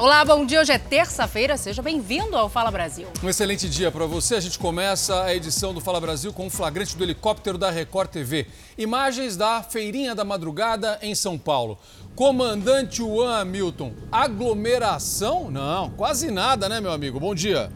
[0.00, 0.62] Olá, bom dia.
[0.62, 1.58] Hoje é terça-feira.
[1.58, 3.06] Seja bem-vindo ao Fala Brasil.
[3.22, 4.34] Um excelente dia para você.
[4.34, 8.08] A gente começa a edição do Fala Brasil com um flagrante do helicóptero da Record
[8.08, 8.46] TV.
[8.78, 11.78] Imagens da Feirinha da Madrugada em São Paulo.
[12.16, 15.50] Comandante Juan Hamilton, aglomeração?
[15.50, 17.20] Não, quase nada, né, meu amigo?
[17.20, 17.70] Bom dia.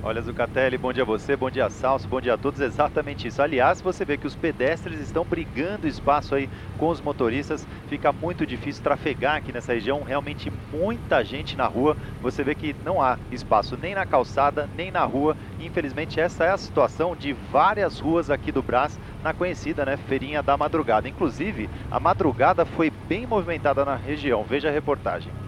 [0.00, 2.60] Olha, Zucatelli, bom dia a você, bom dia Salso, bom dia a todos.
[2.60, 3.42] Exatamente isso.
[3.42, 7.66] Aliás, você vê que os pedestres estão brigando espaço aí com os motoristas.
[7.88, 10.04] Fica muito difícil trafegar aqui nessa região.
[10.04, 11.96] Realmente muita gente na rua.
[12.22, 15.36] Você vê que não há espaço nem na calçada, nem na rua.
[15.58, 20.44] Infelizmente, essa é a situação de várias ruas aqui do Brás, na conhecida né, Feirinha
[20.44, 21.08] da Madrugada.
[21.08, 24.44] Inclusive, a madrugada foi bem movimentada na região.
[24.44, 25.47] Veja a reportagem.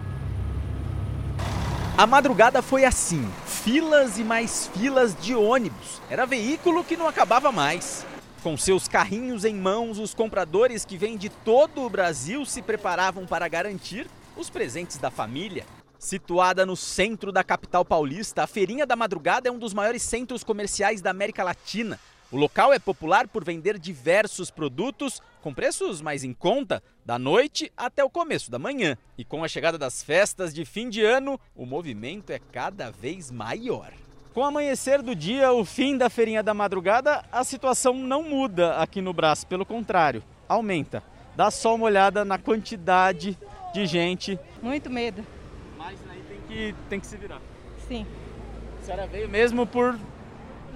[1.97, 6.01] A madrugada foi assim: filas e mais filas de ônibus.
[6.09, 8.05] Era veículo que não acabava mais.
[8.41, 13.25] Com seus carrinhos em mãos, os compradores que vêm de todo o Brasil se preparavam
[13.27, 15.65] para garantir os presentes da família.
[15.99, 20.43] Situada no centro da capital paulista, a Feirinha da Madrugada é um dos maiores centros
[20.43, 21.99] comerciais da América Latina.
[22.31, 27.71] O local é popular por vender diversos produtos com preços mais em conta, da noite
[27.75, 28.97] até o começo da manhã.
[29.17, 33.31] E com a chegada das festas de fim de ano, o movimento é cada vez
[33.31, 33.91] maior.
[34.33, 38.77] Com o amanhecer do dia, o fim da feirinha da madrugada, a situação não muda
[38.77, 41.03] aqui no Brás, pelo contrário, aumenta.
[41.35, 43.37] Dá só uma olhada na quantidade
[43.73, 44.39] de gente.
[44.61, 45.25] Muito medo.
[45.77, 47.41] Mas aí tem que, tem que se virar.
[47.87, 48.05] Sim.
[48.79, 49.99] A senhora veio mesmo por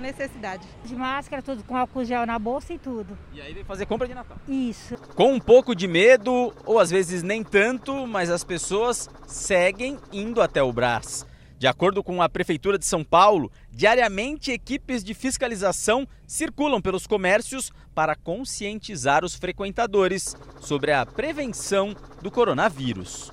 [0.01, 0.67] necessidade.
[0.83, 3.17] De máscara, tudo com álcool gel na bolsa e tudo.
[3.33, 4.37] E aí veio fazer compra de Natal.
[4.47, 4.97] Isso.
[5.15, 10.41] Com um pouco de medo, ou às vezes nem tanto, mas as pessoas seguem indo
[10.41, 11.25] até o Brás.
[11.57, 17.71] De acordo com a Prefeitura de São Paulo, diariamente equipes de fiscalização circulam pelos comércios
[17.93, 23.31] para conscientizar os frequentadores sobre a prevenção do coronavírus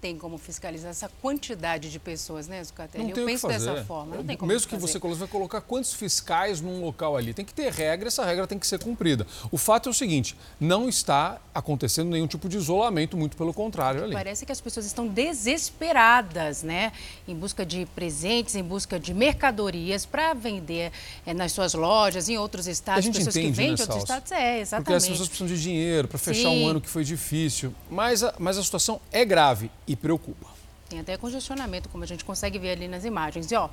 [0.00, 3.04] tem como fiscalizar essa quantidade de pessoas, né, Zucatelli?
[3.04, 4.16] Não tem Eu penso dessa forma.
[4.16, 4.98] Não tem como Mesmo que fazer.
[4.98, 7.34] você vai colocar quantos fiscais num local ali.
[7.34, 9.26] Tem que ter regra, essa regra tem que ser cumprida.
[9.50, 14.02] O fato é o seguinte: não está acontecendo nenhum tipo de isolamento, muito pelo contrário
[14.02, 14.12] ali.
[14.12, 16.92] Parece que as pessoas estão desesperadas, né?
[17.28, 20.92] Em busca de presentes, em busca de mercadorias para vender
[21.26, 23.98] é, nas suas lojas, em outros estados, a gente pessoas entende, que vendem né, outros
[23.98, 24.32] estados.
[24.32, 24.84] É, exatamente.
[24.84, 26.64] Porque as pessoas precisam de dinheiro para fechar Sim.
[26.64, 27.74] um ano que foi difícil.
[27.90, 30.46] Mas a, mas a situação é grave e preocupa.
[30.88, 33.50] Tem até congestionamento, como a gente consegue ver ali nas imagens.
[33.50, 33.68] E ó,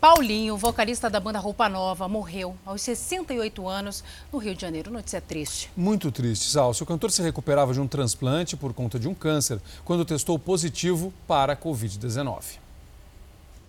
[0.00, 4.02] Paulinho, vocalista da banda Roupa Nova, morreu aos 68 anos
[4.32, 4.90] no Rio de Janeiro.
[4.90, 5.70] Notícia triste.
[5.76, 6.84] Muito triste, Salso.
[6.84, 11.12] O cantor se recuperava de um transplante por conta de um câncer quando testou positivo
[11.26, 12.58] para a Covid-19.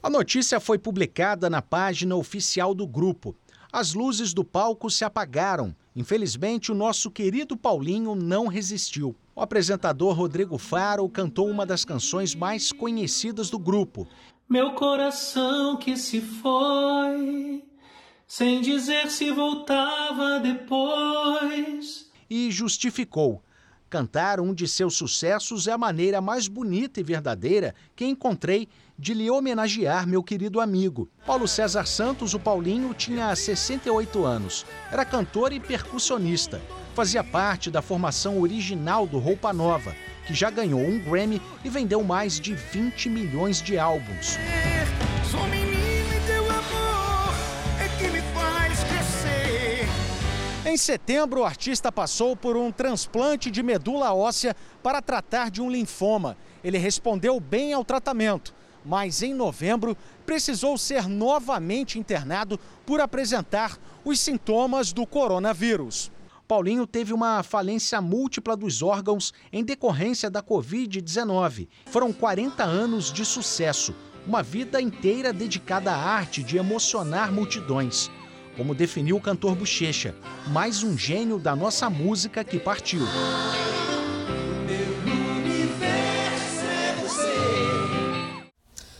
[0.01, 3.35] A notícia foi publicada na página oficial do grupo.
[3.71, 5.75] As luzes do palco se apagaram.
[5.99, 9.13] Infelizmente, o nosso querido Paulinho não resistiu.
[9.35, 14.07] O apresentador Rodrigo Faro cantou uma das canções mais conhecidas do grupo.
[14.47, 17.61] Meu coração que se foi,
[18.25, 22.09] sem dizer se voltava depois.
[22.29, 23.43] E justificou.
[23.89, 29.15] Cantar um de seus sucessos é a maneira mais bonita e verdadeira que encontrei de
[29.15, 31.09] lhe homenagear meu querido amigo.
[31.25, 34.63] Paulo César Santos, o Paulinho, tinha 68 anos.
[34.91, 36.61] Era cantor e percussionista.
[36.93, 39.95] Fazia parte da formação original do Roupa Nova,
[40.27, 44.37] que já ganhou um Grammy e vendeu mais de 20 milhões de álbuns.
[50.69, 55.71] Em setembro, o artista passou por um transplante de medula óssea para tratar de um
[55.71, 56.37] linfoma.
[56.63, 58.53] Ele respondeu bem ao tratamento,
[58.85, 59.97] mas em novembro
[60.27, 66.11] precisou ser novamente internado por apresentar os sintomas do coronavírus.
[66.47, 71.67] Paulinho teve uma falência múltipla dos órgãos em decorrência da Covid-19.
[71.87, 78.11] Foram 40 anos de sucesso, uma vida inteira dedicada à arte de emocionar multidões.
[78.59, 80.13] Como definiu o cantor Bochecha,
[80.47, 82.99] mais um gênio da nossa música que partiu.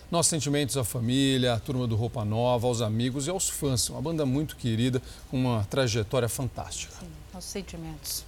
[0.10, 3.90] Nossos sentimentos à família, à turma do Roupa Nova, aos amigos e aos fãs.
[3.90, 6.94] Uma banda muito querida, com uma trajetória fantástica.
[6.98, 8.24] Sim, nossos sentimentos.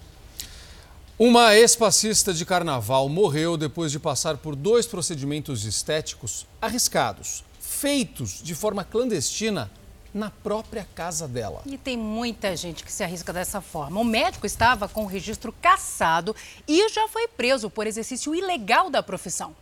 [1.17, 8.53] Uma ex-passista de carnaval morreu depois de passar por dois procedimentos estéticos arriscados, feitos de
[8.53, 9.71] forma clandestina
[10.13, 11.61] na própria casa dela.
[11.65, 13.99] E tem muita gente que se arrisca dessa forma.
[13.99, 16.35] O médico estava com o registro cassado
[16.67, 19.55] e já foi preso por exercício ilegal da profissão.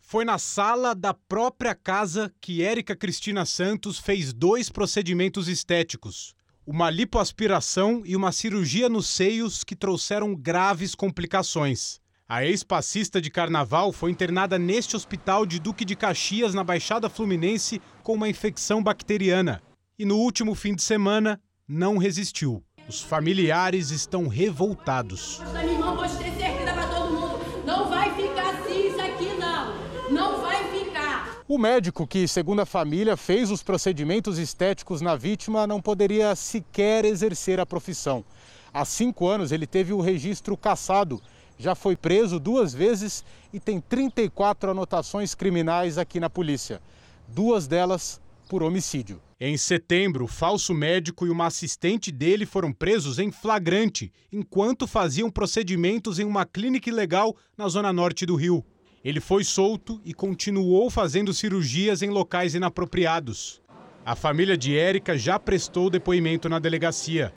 [0.00, 6.34] Foi na sala da própria casa que Érica Cristina Santos fez dois procedimentos estéticos.
[6.66, 12.00] Uma lipoaspiração e uma cirurgia nos seios que trouxeram graves complicações.
[12.26, 17.82] A ex-passista de carnaval foi internada neste hospital de Duque de Caxias, na Baixada Fluminense,
[18.02, 19.60] com uma infecção bacteriana.
[19.98, 21.38] E no último fim de semana,
[21.68, 22.64] não resistiu.
[22.88, 25.42] Os familiares estão revoltados.
[25.42, 25.74] Assim.
[31.46, 37.04] O médico que, segundo a família, fez os procedimentos estéticos na vítima não poderia sequer
[37.04, 38.24] exercer a profissão.
[38.72, 41.22] Há cinco anos ele teve o registro cassado,
[41.58, 46.80] já foi preso duas vezes e tem 34 anotações criminais aqui na polícia.
[47.28, 49.20] Duas delas por homicídio.
[49.40, 55.30] Em setembro, o falso médico e uma assistente dele foram presos em flagrante enquanto faziam
[55.30, 58.64] procedimentos em uma clínica ilegal na zona norte do Rio.
[59.04, 63.60] Ele foi solto e continuou fazendo cirurgias em locais inapropriados.
[64.04, 67.32] A família de Érica já prestou depoimento na delegacia.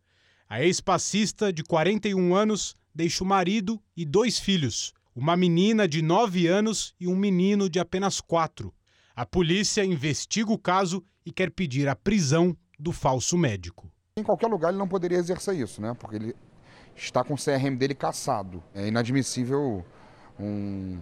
[0.50, 6.48] A ex-passista, de 41 anos, deixa o marido e dois filhos, uma menina de 9
[6.48, 8.74] anos e um menino de apenas 4.
[9.16, 13.88] A polícia investiga o caso e quer pedir a prisão do falso médico.
[14.18, 15.96] Em qualquer lugar ele não poderia exercer isso, né?
[16.00, 16.36] Porque ele
[16.96, 18.64] está com o CRM dele caçado.
[18.74, 19.86] É inadmissível
[20.40, 21.00] um,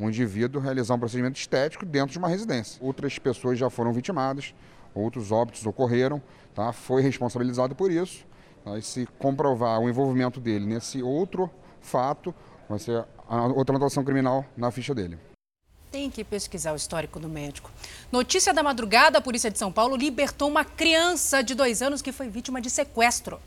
[0.00, 2.84] um indivíduo realizar um procedimento estético dentro de uma residência.
[2.84, 4.52] Outras pessoas já foram vitimadas,
[4.92, 6.20] outros óbitos ocorreram,
[6.52, 6.72] tá?
[6.72, 8.26] Foi responsabilizado por isso.
[8.64, 11.50] E se comprovar o envolvimento dele nesse outro
[11.80, 12.34] fato,
[12.68, 13.04] vai ser
[13.54, 15.18] outra anotação criminal na ficha dele.
[15.90, 17.70] Tem que pesquisar o histórico do médico.
[18.10, 22.12] Notícia da madrugada: a polícia de São Paulo libertou uma criança de dois anos que
[22.12, 23.40] foi vítima de sequestro.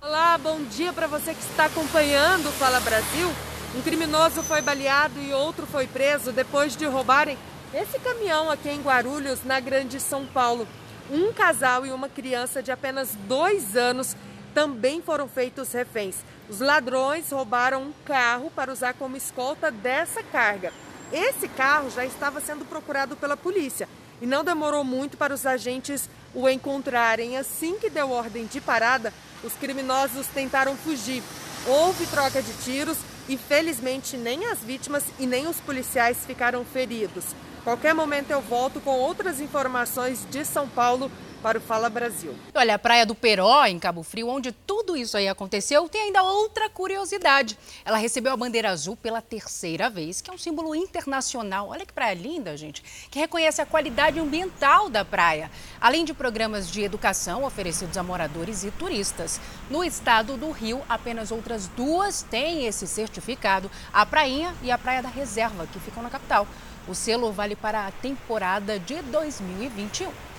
[0.00, 3.28] Olá, bom dia para você que está acompanhando o Fala Brasil.
[3.76, 7.36] Um criminoso foi baleado e outro foi preso depois de roubarem
[7.72, 10.66] esse caminhão aqui em Guarulhos, na Grande São Paulo.
[11.10, 14.16] Um casal e uma criança de apenas dois anos
[14.54, 16.16] também foram feitos reféns.
[16.48, 20.72] Os ladrões roubaram um carro para usar como escolta dessa carga.
[21.12, 23.88] Esse carro já estava sendo procurado pela polícia
[24.22, 27.36] e não demorou muito para os agentes o encontrarem.
[27.36, 29.12] Assim que deu ordem de parada,
[29.42, 31.22] os criminosos tentaram fugir.
[31.66, 32.98] Houve troca de tiros
[33.28, 37.24] e felizmente nem as vítimas e nem os policiais ficaram feridos.
[37.64, 41.10] Qualquer momento eu volto com outras informações de São Paulo
[41.44, 42.34] para o Fala Brasil.
[42.54, 46.22] Olha, a Praia do Peró, em Cabo Frio, onde tudo isso aí aconteceu, tem ainda
[46.22, 47.58] outra curiosidade.
[47.84, 51.68] Ela recebeu a bandeira azul pela terceira vez, que é um símbolo internacional.
[51.68, 56.70] Olha que praia linda, gente, que reconhece a qualidade ambiental da praia, além de programas
[56.70, 59.38] de educação oferecidos a moradores e turistas.
[59.68, 65.02] No estado do Rio, apenas outras duas têm esse certificado, a Prainha e a Praia
[65.02, 66.48] da Reserva, que ficam na capital.
[66.88, 70.33] O selo vale para a temporada de 2021.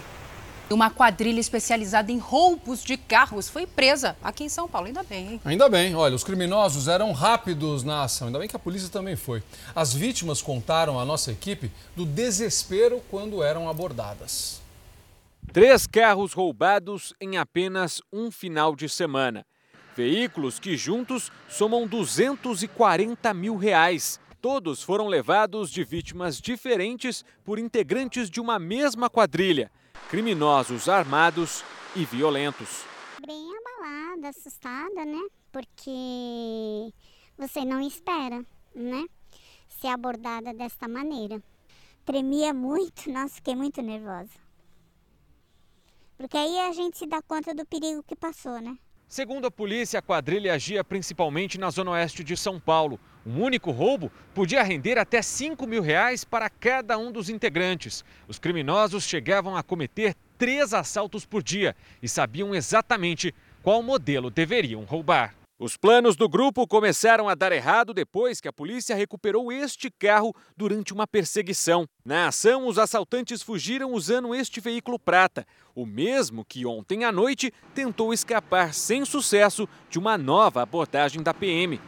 [0.69, 4.87] Uma quadrilha especializada em roubos de carros foi presa aqui em São Paulo.
[4.87, 5.41] Ainda bem, hein?
[5.45, 5.93] Ainda bem.
[5.93, 8.27] Olha, os criminosos eram rápidos na ação.
[8.27, 9.43] Ainda bem que a polícia também foi.
[9.75, 14.59] As vítimas contaram à nossa equipe do desespero quando eram abordadas.
[15.53, 19.45] Três carros roubados em apenas um final de semana.
[19.95, 24.19] Veículos que juntos somam 240 mil reais.
[24.41, 29.69] Todos foram levados de vítimas diferentes por integrantes de uma mesma quadrilha
[30.09, 31.63] criminosos armados
[31.95, 32.85] e violentos.
[33.25, 35.21] Bem abalada, assustada, né?
[35.51, 36.93] Porque
[37.37, 39.05] você não espera, né?
[39.67, 41.41] Ser abordada desta maneira.
[42.05, 44.31] Tremia muito, nossa, fiquei muito nervosa.
[46.17, 48.77] Porque aí a gente se dá conta do perigo que passou, né?
[49.07, 52.99] Segundo a polícia, a quadrilha agia principalmente na zona oeste de São Paulo.
[53.25, 58.05] Um único roubo podia render até 5 mil reais para cada um dos integrantes.
[58.27, 64.83] Os criminosos chegavam a cometer três assaltos por dia e sabiam exatamente qual modelo deveriam
[64.83, 65.33] roubar.
[65.57, 70.35] Os planos do grupo começaram a dar errado depois que a polícia recuperou este carro
[70.55, 71.87] durante uma perseguição.
[72.03, 77.53] Na ação, os assaltantes fugiram usando este veículo prata, o mesmo que ontem à noite
[77.73, 81.79] tentou escapar sem sucesso de uma nova abordagem da PM.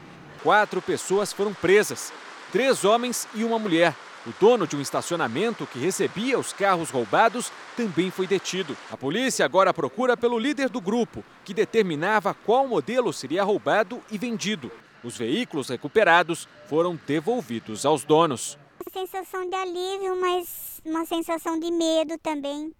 [0.43, 2.13] Quatro pessoas foram presas,
[2.51, 3.95] três homens e uma mulher.
[4.25, 8.75] O dono de um estacionamento que recebia os carros roubados também foi detido.
[8.91, 14.17] A polícia agora procura pelo líder do grupo, que determinava qual modelo seria roubado e
[14.17, 14.69] vendido.
[15.03, 18.57] Os veículos recuperados foram devolvidos aos donos.
[18.85, 22.73] Uma sensação de alívio, mas uma sensação de medo também.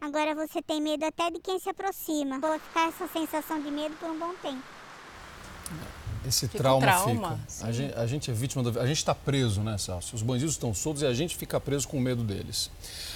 [0.00, 2.38] Agora você tem medo até de quem se aproxima.
[2.38, 4.62] Vou ficar essa sensação de medo por um bom tempo.
[6.28, 7.66] Esse fica trauma, trauma, fica.
[7.66, 8.78] A gente, a gente, é vítima do.
[8.78, 10.14] A gente está preso, né, Celso?
[10.14, 12.70] Os bandidos estão soltos e a gente fica preso com medo deles.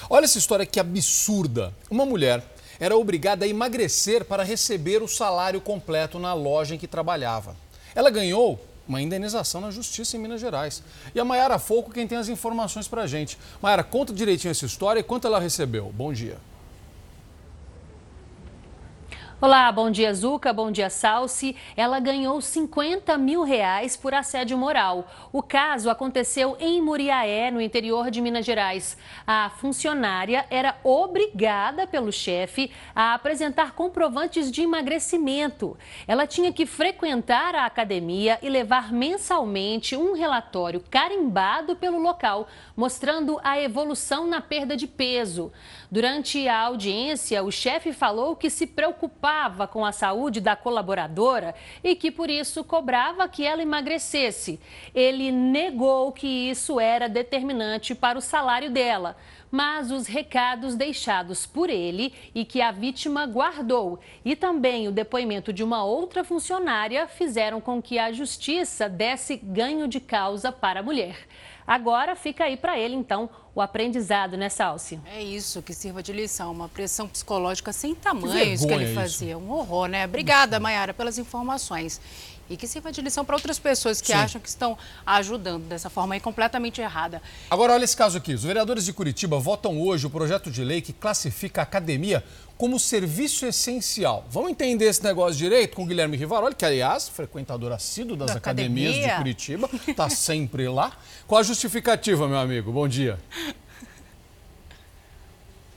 [0.08, 1.74] Olha essa história que absurda.
[1.90, 2.42] Uma mulher
[2.80, 7.54] era obrigada a emagrecer para receber o salário completo na loja em que trabalhava.
[7.94, 10.82] Ela ganhou uma indenização na justiça em Minas Gerais.
[11.14, 13.38] E a Maiara Foco quem tem as informações para a gente.
[13.60, 15.92] Maiara, conta direitinho essa história e quanto ela recebeu.
[15.94, 16.38] Bom dia.
[19.44, 21.56] Olá, bom dia Zuca, bom dia Salsi.
[21.76, 25.04] Ela ganhou 50 mil reais por assédio moral.
[25.32, 28.96] O caso aconteceu em Muriaé, no interior de Minas Gerais.
[29.26, 35.76] A funcionária era obrigada pelo chefe a apresentar comprovantes de emagrecimento.
[36.06, 42.46] Ela tinha que frequentar a academia e levar mensalmente um relatório carimbado pelo local,
[42.76, 45.50] mostrando a evolução na perda de peso.
[45.92, 51.94] Durante a audiência, o chefe falou que se preocupava com a saúde da colaboradora e
[51.94, 54.58] que por isso cobrava que ela emagrecesse.
[54.94, 59.18] Ele negou que isso era determinante para o salário dela
[59.52, 65.52] mas os recados deixados por ele e que a vítima guardou e também o depoimento
[65.52, 70.82] de uma outra funcionária fizeram com que a justiça desse ganho de causa para a
[70.82, 71.28] mulher.
[71.72, 75.00] Agora fica aí para ele, então, o aprendizado, né, Salsi?
[75.06, 76.52] É isso, que sirva de lição.
[76.52, 79.30] Uma pressão psicológica sem tamanhos que, que ele fazia.
[79.30, 79.38] Isso.
[79.38, 80.04] Um horror, né?
[80.04, 81.98] Obrigada, Mayara, pelas informações.
[82.52, 84.12] E que sirva de lição para outras pessoas que Sim.
[84.12, 87.22] acham que estão ajudando dessa forma aí completamente errada.
[87.48, 88.34] Agora, olha esse caso aqui.
[88.34, 92.22] Os vereadores de Curitiba votam hoje o projeto de lei que classifica a academia
[92.58, 94.26] como serviço essencial.
[94.28, 98.36] Vamos entender esse negócio direito com o Guilherme Rivaroli, que, aliás, frequentador assíduo das da
[98.36, 99.12] academias academia.
[99.12, 100.92] de Curitiba, está sempre lá.
[101.26, 102.70] Qual a justificativa, meu amigo?
[102.70, 103.18] Bom dia.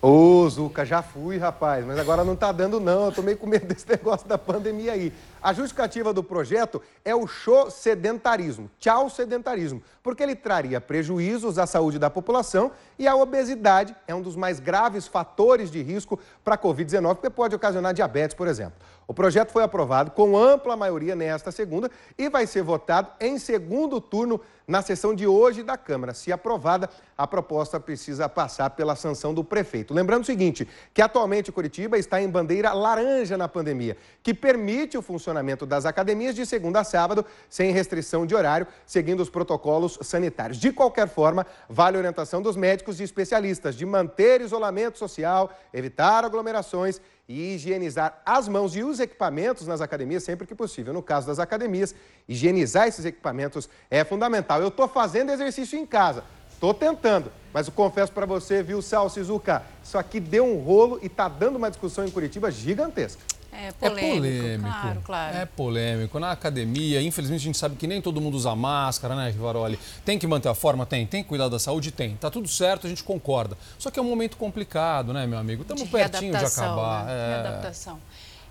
[0.07, 3.47] Ô, Zuca, já fui, rapaz, mas agora não tá dando não, eu tô meio com
[3.47, 5.11] medo desse negócio da pandemia aí.
[5.45, 11.67] A justificativa do projeto é o show sedentarismo, tchau sedentarismo, porque ele traria prejuízos à
[11.67, 16.55] saúde da população e a obesidade é um dos mais graves fatores de risco para
[16.55, 18.73] a Covid-19, porque pode ocasionar diabetes, por exemplo.
[19.07, 24.01] O projeto foi aprovado com ampla maioria nesta segunda e vai ser votado em segundo
[24.01, 26.11] turno na sessão de hoje da Câmara.
[26.15, 29.93] Se aprovada, a proposta precisa passar pela sanção do prefeito.
[29.93, 35.03] Lembrando o seguinte, que atualmente Curitiba está em bandeira laranja na pandemia, que permite o
[35.03, 35.34] funcionamento
[35.65, 40.57] das academias de segunda a sábado, sem restrição de horário, seguindo os protocolos sanitários.
[40.57, 46.23] De qualquer forma, vale a orientação dos médicos e especialistas de manter isolamento social, evitar
[46.23, 50.93] aglomerações e higienizar as mãos e os equipamentos nas academias sempre que possível.
[50.93, 51.95] No caso das academias,
[52.27, 54.61] higienizar esses equipamentos é fundamental.
[54.61, 59.09] Eu estou fazendo exercício em casa, estou tentando, mas eu confesso para você, viu, Sal
[59.09, 63.21] Sizuka, isso aqui deu um rolo e está dando uma discussão em Curitiba gigantesca.
[63.57, 64.69] É polêmico, é polêmico.
[64.69, 65.37] Claro, claro.
[65.37, 66.19] É polêmico.
[66.19, 69.79] Na academia, infelizmente, a gente sabe que nem todo mundo usa máscara, né, Rivaroli?
[70.03, 70.85] Tem que manter a forma?
[70.85, 71.05] Tem.
[71.05, 71.91] Tem que cuidar da saúde?
[71.91, 72.15] Tem.
[72.17, 73.57] Tá tudo certo, a gente concorda.
[73.79, 75.61] Só que é um momento complicado, né, meu amigo?
[75.61, 77.05] Estamos pertinho de acabar.
[77.05, 77.13] Né?
[77.13, 77.27] É...
[77.29, 77.99] Readaptação.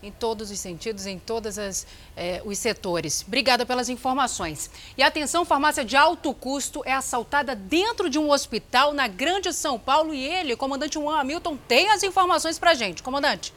[0.02, 3.25] Em todos os sentidos, em todos é, os setores.
[3.26, 4.70] Obrigada pelas informações.
[4.99, 9.78] E atenção, farmácia de alto custo é assaltada dentro de um hospital na Grande São
[9.78, 13.02] Paulo e ele, comandante Juan Hamilton, tem as informações pra gente.
[13.02, 13.54] Comandante.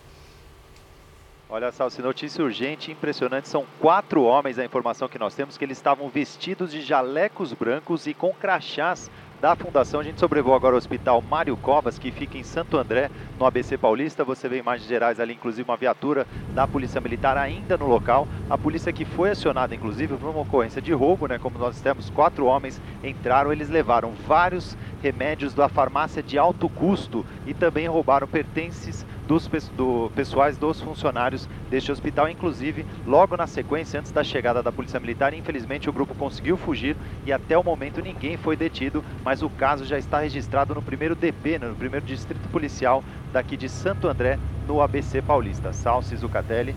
[1.50, 3.48] Olha, Salsi, notícia urgente, impressionante.
[3.48, 8.06] São quatro homens, a informação que nós temos, que eles estavam vestidos de jalecos brancos
[8.06, 10.02] e com crachás da Fundação.
[10.02, 13.78] A gente sobrevoou agora o Hospital Mário Covas, que fica em Santo André, no ABC
[13.78, 14.26] Paulista.
[14.26, 18.28] Você vê imagens gerais ali, inclusive uma viatura da Polícia Militar ainda no local.
[18.50, 21.40] A polícia que foi acionada, inclusive, por uma ocorrência de roubo, né?
[21.40, 27.26] Como nós temos, quatro homens entraram, eles levaram vários remédios da farmácia de alto custo
[27.46, 32.30] e também roubaram pertences dos do, pessoais dos funcionários deste hospital.
[32.30, 36.96] Inclusive, logo na sequência, antes da chegada da Polícia Militar, infelizmente o grupo conseguiu fugir
[37.26, 41.16] e até o momento ninguém foi detido, mas o caso já está registrado no primeiro
[41.16, 43.04] DP, no primeiro distrito policial
[43.34, 45.74] daqui de Santo André, no ABC Paulista.
[45.74, 46.76] Salce Zucatelli.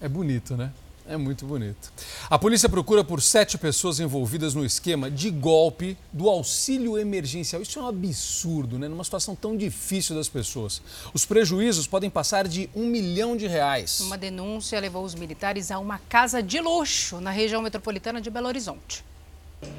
[0.00, 0.70] É bonito, né?
[1.06, 1.92] É muito bonito.
[2.30, 7.60] A polícia procura por sete pessoas envolvidas no esquema de golpe do auxílio emergencial.
[7.60, 8.88] Isso é um absurdo, né?
[8.88, 10.80] Numa situação tão difícil das pessoas.
[11.12, 14.00] Os prejuízos podem passar de um milhão de reais.
[14.00, 18.48] Uma denúncia levou os militares a uma casa de luxo na região metropolitana de Belo
[18.48, 19.04] Horizonte.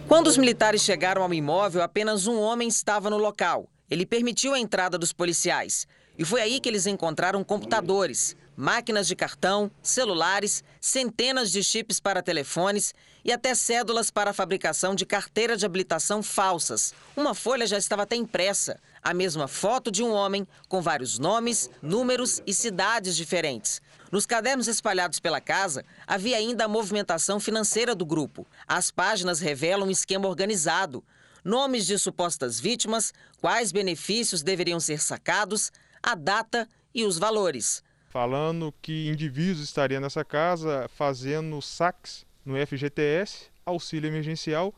[0.07, 3.67] Quando os militares chegaram ao imóvel, apenas um homem estava no local.
[3.89, 5.87] Ele permitiu a entrada dos policiais.
[6.17, 12.21] E foi aí que eles encontraram computadores máquinas de cartão, celulares, centenas de chips para
[12.21, 12.93] telefones
[13.23, 16.93] e até cédulas para a fabricação de carteira de habilitação falsas.
[17.15, 21.69] Uma folha já estava até impressa, a mesma foto de um homem com vários nomes,
[21.81, 23.81] números e cidades diferentes.
[24.11, 28.47] Nos cadernos espalhados pela casa, havia ainda a movimentação financeira do grupo.
[28.67, 31.03] As páginas revelam um esquema organizado.
[31.43, 35.71] Nomes de supostas vítimas, quais benefícios deveriam ser sacados,
[36.01, 37.83] a data e os valores
[38.15, 44.73] falando que indivíduos estariam nessa casa fazendo saques no FGTS, auxílio emergencial,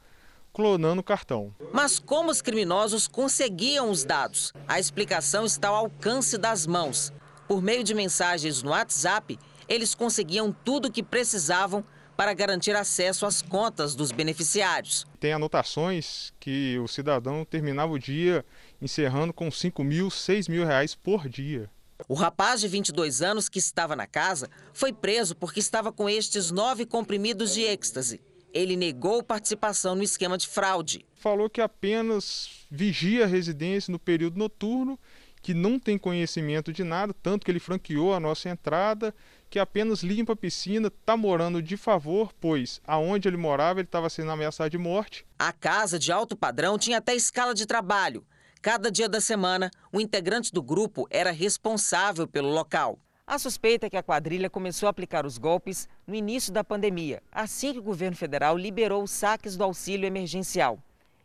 [0.52, 1.54] clonando o cartão.
[1.72, 4.52] Mas como os criminosos conseguiam os dados?
[4.68, 7.14] A explicação está ao alcance das mãos.
[7.48, 9.38] Por meio de mensagens no WhatsApp,
[9.70, 15.06] eles conseguiam tudo o que precisavam para garantir acesso às contas dos beneficiários.
[15.20, 18.44] Tem anotações que o cidadão terminava o dia
[18.82, 21.70] encerrando com 5 mil, 6 mil reais por dia.
[22.10, 26.52] O rapaz de 22 anos que estava na casa foi preso porque estava com estes
[26.52, 28.22] nove comprimidos de êxtase.
[28.54, 31.06] Ele negou participação no esquema de fraude.
[31.16, 34.98] Falou que apenas vigia a residência no período noturno,
[35.42, 39.14] que não tem conhecimento de nada, tanto que ele franqueou a nossa entrada,
[39.50, 44.10] que apenas limpa a piscina, está morando de favor, pois aonde ele morava ele estava
[44.10, 45.26] sendo ameaçado de morte.
[45.38, 48.26] A casa de alto padrão tinha até escala de trabalho.
[48.68, 53.00] Cada dia da semana, o integrante do grupo era responsável pelo local.
[53.26, 57.24] A suspeita é que a quadrilha começou a aplicar os golpes no início da pandemia,
[57.32, 60.84] assim que o governo federal liberou os saques do auxílio emergencial.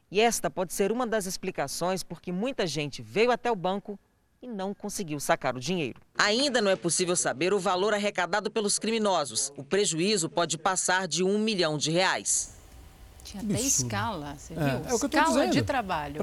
[0.08, 3.98] E esta pode ser uma das explicações por que muita gente veio até o banco
[4.40, 6.00] e não conseguiu sacar o dinheiro.
[6.16, 9.52] Ainda não é possível saber o valor arrecadado pelos criminosos.
[9.56, 12.61] O prejuízo pode passar de um milhão de reais.
[13.24, 14.66] Tinha até escala, você É, viu?
[14.90, 15.52] é o que eu escala dizendo.
[15.52, 16.20] de trabalho.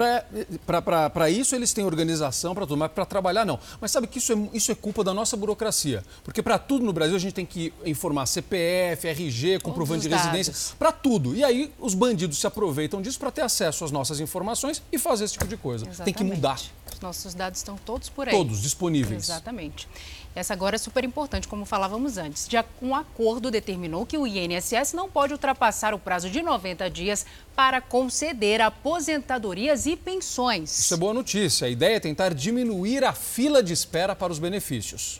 [1.13, 3.59] Para isso eles têm organização para tudo, mas para trabalhar não.
[3.79, 6.03] Mas sabe que isso é, isso é culpa da nossa burocracia.
[6.23, 10.53] Porque para tudo no Brasil a gente tem que informar CPF, RG, comprovante de residência,
[10.77, 11.35] para tudo.
[11.35, 15.25] E aí os bandidos se aproveitam disso para ter acesso às nossas informações e fazer
[15.25, 15.85] esse tipo de coisa.
[15.85, 16.35] Tem que Exatamente.
[16.35, 16.59] mudar.
[16.93, 18.33] Os nossos dados estão todos por aí.
[18.33, 19.23] Todos disponíveis.
[19.29, 19.87] Exatamente.
[20.35, 22.47] Essa agora é super importante, como falávamos antes.
[22.49, 27.25] Já um acordo determinou que o INSS não pode ultrapassar o prazo de 90 dias
[27.55, 30.79] para conceder aposentadorias e pensões.
[30.79, 31.67] Isso é boa notícia.
[31.67, 35.19] A ideia é tentar diminuir a fila de espera para os benefícios.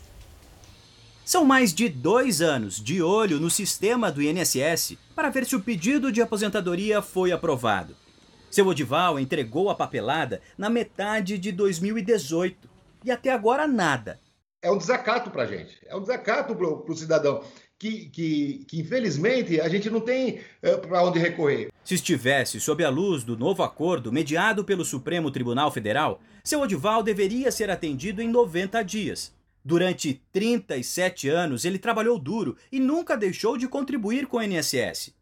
[1.24, 5.60] São mais de dois anos de olho no sistema do INSS para ver se o
[5.60, 7.94] pedido de aposentadoria foi aprovado.
[8.50, 12.68] Seu Odival entregou a papelada na metade de 2018
[13.04, 14.18] e até agora nada.
[14.62, 17.42] É um desacato para a gente, é um desacato para o cidadão,
[17.78, 20.40] que, que, que infelizmente a gente não tem
[20.82, 21.70] para onde recorrer.
[21.82, 27.02] Se estivesse sob a luz do novo acordo mediado pelo Supremo Tribunal Federal, seu Odival
[27.02, 29.32] deveria ser atendido em 90 dias.
[29.64, 35.14] Durante 37 anos, ele trabalhou duro e nunca deixou de contribuir com o INSS.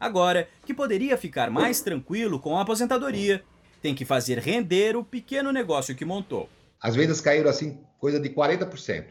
[0.00, 3.42] Agora, que poderia ficar mais tranquilo com a aposentadoria,
[3.80, 6.48] tem que fazer render o pequeno negócio que montou.
[6.86, 9.06] As vendas caíram assim, coisa de 40%.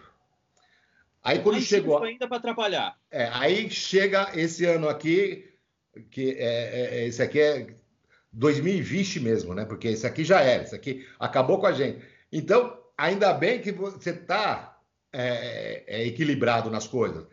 [1.22, 1.96] Aí quando Mais chegou.
[1.96, 2.98] tempo ainda para trabalhar.
[3.12, 5.54] É, aí chega esse ano aqui,
[6.10, 7.68] que é, é- esse aqui é
[8.32, 9.66] 2020 mesmo, né?
[9.66, 12.00] Porque esse aqui já era, esse aqui acabou com a gente.
[12.32, 14.80] Então, ainda bem que você está
[15.86, 17.26] equilibrado nas coisas.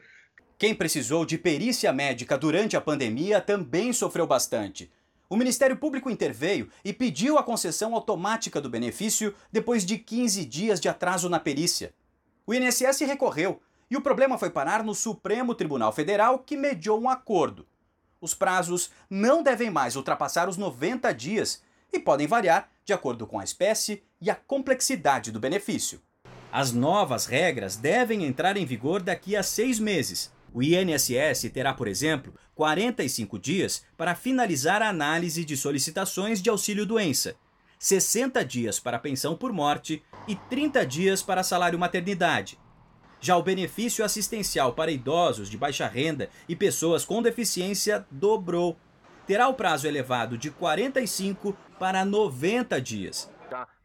[0.59, 4.91] Quem precisou de perícia médica durante a pandemia também sofreu bastante.
[5.29, 10.79] O Ministério Público interveio e pediu a concessão automática do benefício depois de 15 dias
[10.79, 11.95] de atraso na perícia.
[12.47, 17.09] O INSS recorreu e o problema foi parar no Supremo Tribunal Federal, que mediou um
[17.09, 17.67] acordo.
[18.21, 23.39] Os prazos não devem mais ultrapassar os 90 dias e podem variar de acordo com
[23.39, 26.01] a espécie e a complexidade do benefício.
[26.51, 30.31] As novas regras devem entrar em vigor daqui a seis meses.
[30.55, 37.35] O INSS terá, por exemplo, 45 dias para finalizar a análise de solicitações de auxílio-doença,
[37.79, 42.59] 60 dias para pensão por morte e 30 dias para salário maternidade.
[43.21, 48.77] Já o benefício assistencial para idosos de baixa renda e pessoas com deficiência dobrou.
[49.27, 53.31] Terá o prazo elevado de 45 para 90 dias.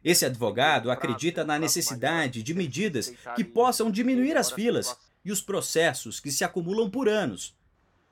[0.04, 6.20] Esse advogado acredita na necessidade de medidas que possam diminuir as filas e os processos
[6.20, 7.56] que se acumulam por anos.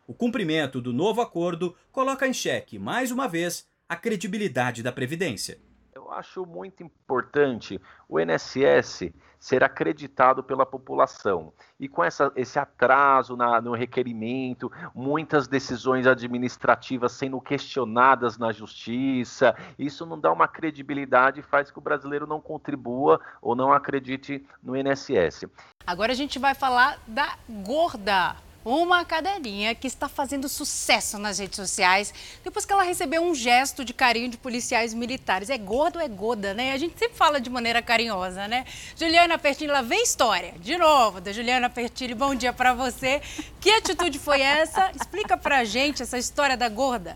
[0.06, 5.58] O cumprimento do novo acordo coloca em xeque, mais uma vez, a credibilidade da Previdência.
[6.06, 11.52] Eu acho muito importante o INSS ser acreditado pela população.
[11.80, 19.52] E com essa, esse atraso na, no requerimento, muitas decisões administrativas sendo questionadas na justiça,
[19.76, 24.46] isso não dá uma credibilidade e faz que o brasileiro não contribua ou não acredite
[24.62, 25.46] no INSS.
[25.84, 28.45] Agora a gente vai falar da gorda.
[28.68, 33.84] Uma cadelinha que está fazendo sucesso nas redes sociais depois que ela recebeu um gesto
[33.84, 35.48] de carinho de policiais militares.
[35.50, 36.72] É gordo é gorda, né?
[36.72, 38.64] A gente sempre fala de maneira carinhosa, né?
[38.96, 40.54] Juliana Pertilli, lá vem história.
[40.58, 43.22] De novo, da Juliana Pertilli, bom dia para você.
[43.60, 44.90] Que atitude foi essa?
[45.00, 47.14] Explica pra gente essa história da gorda.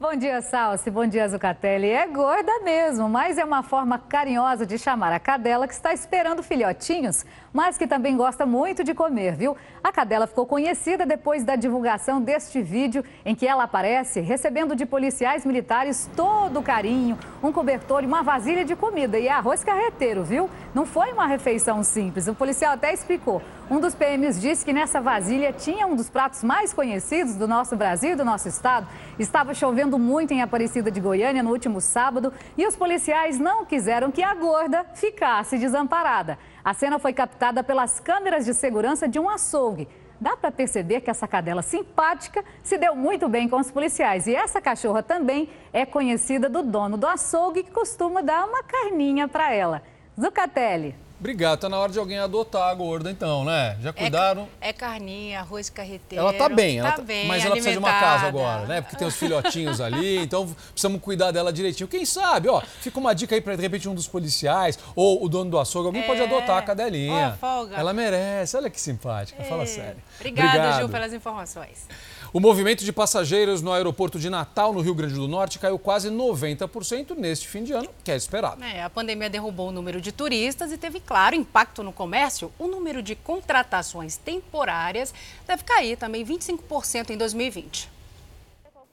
[0.00, 0.92] Bom dia, Salsi.
[0.92, 1.88] Bom dia, Zucatelli.
[1.88, 6.40] É gorda mesmo, mas é uma forma carinhosa de chamar a cadela que está esperando
[6.40, 9.56] filhotinhos, mas que também gosta muito de comer, viu?
[9.82, 14.84] A cadela ficou conhecida depois da divulgação deste vídeo em que ela aparece recebendo de
[14.84, 20.24] policiais militares todo o carinho, um cobertor e uma vasilha de comida e arroz carreteiro,
[20.24, 20.50] viu?
[20.74, 22.28] Não foi uma refeição simples.
[22.28, 23.42] O policial até explicou.
[23.70, 27.76] Um dos PMs disse que nessa vasilha tinha um dos pratos mais conhecidos do nosso
[27.76, 28.86] Brasil e do nosso estado.
[29.18, 34.10] Estava chovendo muito em Aparecida de Goiânia no último sábado e os policiais não quiseram
[34.10, 36.38] que a gorda ficasse desamparada.
[36.68, 39.88] A cena foi captada pelas câmeras de segurança de um açougue.
[40.20, 44.26] Dá para perceber que essa cadela simpática se deu muito bem com os policiais.
[44.26, 49.26] E essa cachorra também é conhecida do dono do açougue, que costuma dar uma carninha
[49.26, 49.82] para ela.
[50.20, 50.94] Zucatelli.
[51.20, 53.76] Obrigado, tá na hora de alguém adotar a gorda então, né?
[53.80, 54.48] Já cuidaram?
[54.60, 56.22] É, é carninha, arroz carreteiro.
[56.22, 58.80] Ela tá bem, ela tá, bem, mas ela precisa de uma casa agora, né?
[58.80, 61.88] Porque tem os filhotinhos ali, então precisamos cuidar dela direitinho.
[61.88, 65.28] Quem sabe, ó, fica uma dica aí para de repente um dos policiais ou o
[65.28, 66.06] dono do açougue, alguém é.
[66.06, 67.36] pode adotar a cadelinha.
[67.40, 67.76] Folga.
[67.76, 69.44] Ela merece, olha que simpática, é.
[69.44, 69.96] fala sério.
[70.20, 70.78] Obrigada, Obrigado.
[70.78, 71.86] Gil, pelas informações.
[72.30, 76.10] O movimento de passageiros no aeroporto de Natal, no Rio Grande do Norte, caiu quase
[76.10, 78.62] 90% neste fim de ano, que é esperado.
[78.62, 82.52] É, a pandemia derrubou o número de turistas e teve, claro, impacto no comércio.
[82.58, 85.14] O número de contratações temporárias
[85.46, 87.88] deve cair também 25% em 2020.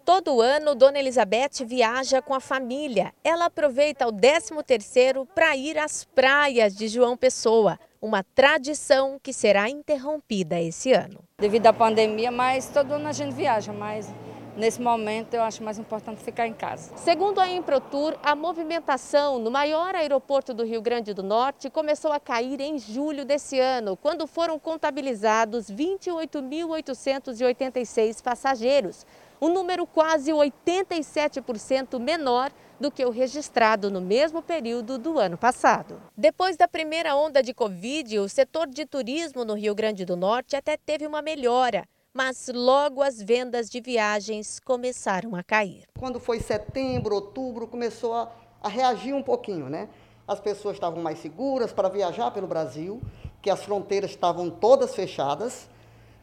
[0.06, 3.14] Todo ano, Dona Elizabeth viaja com a família.
[3.22, 9.68] Ela aproveita o 13º para ir às praias de João Pessoa uma tradição que será
[9.68, 11.20] interrompida esse ano.
[11.38, 14.08] Devido à pandemia, mas todo ano a gente viaja, mas
[14.56, 16.96] nesse momento eu acho mais importante ficar em casa.
[16.98, 22.20] Segundo a Improtur, a movimentação no maior aeroporto do Rio Grande do Norte começou a
[22.20, 29.06] cair em julho desse ano, quando foram contabilizados 28.886 passageiros,
[29.42, 36.02] um número quase 87% menor do que o registrado no mesmo período do ano passado.
[36.16, 40.56] Depois da primeira onda de Covid, o setor de turismo no Rio Grande do Norte
[40.56, 41.86] até teve uma melhora.
[42.18, 45.84] Mas logo as vendas de viagens começaram a cair.
[46.00, 48.32] Quando foi setembro, outubro, começou a,
[48.64, 49.90] a reagir um pouquinho, né?
[50.26, 53.02] As pessoas estavam mais seguras para viajar pelo Brasil,
[53.42, 55.68] que as fronteiras estavam todas fechadas.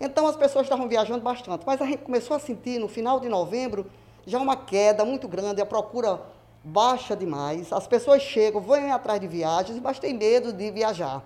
[0.01, 1.63] Então as pessoas estavam viajando bastante.
[1.67, 3.85] Mas a gente começou a sentir no final de novembro
[4.27, 6.23] já uma queda muito grande, a procura
[6.65, 11.23] baixa demais, as pessoas chegam, vão atrás de viagens, mas têm medo de viajar.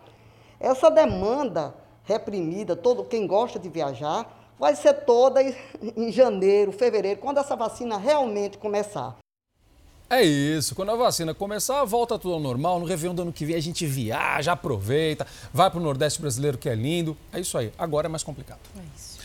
[0.59, 7.39] Essa demanda reprimida, todo quem gosta de viajar, vai ser toda em janeiro, fevereiro, quando
[7.39, 9.17] essa vacina realmente começar.
[10.09, 12.79] É isso, quando a vacina começar, volta tudo ao normal.
[12.79, 16.57] No Réveillon do ano que vem a gente viaja, aproveita, vai para o Nordeste brasileiro
[16.57, 17.17] que é lindo.
[17.33, 18.61] É isso aí, agora é mais complicado.
[18.77, 19.17] É isso.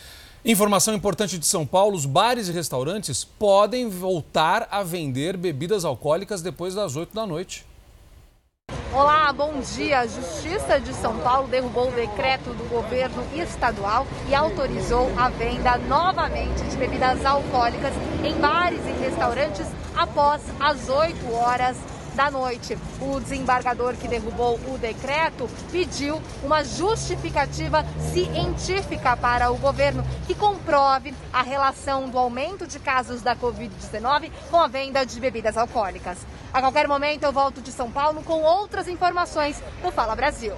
[0.44, 6.42] Informação importante de São Paulo: os bares e restaurantes podem voltar a vender bebidas alcoólicas
[6.42, 7.64] depois das 8 da noite.
[8.94, 10.00] Olá, bom dia.
[10.00, 15.78] A Justiça de São Paulo derrubou o decreto do governo estadual e autorizou a venda
[15.78, 21.78] novamente de bebidas alcoólicas em bares e restaurantes após as 8 horas
[22.14, 22.78] da noite.
[23.00, 31.14] O desembargador que derrubou o decreto pediu uma justificativa científica para o governo que comprove
[31.32, 36.18] a relação do aumento de casos da Covid-19 com a venda de bebidas alcoólicas.
[36.52, 40.54] A qualquer momento eu volto de São Paulo com outras informações no Fala Brasil.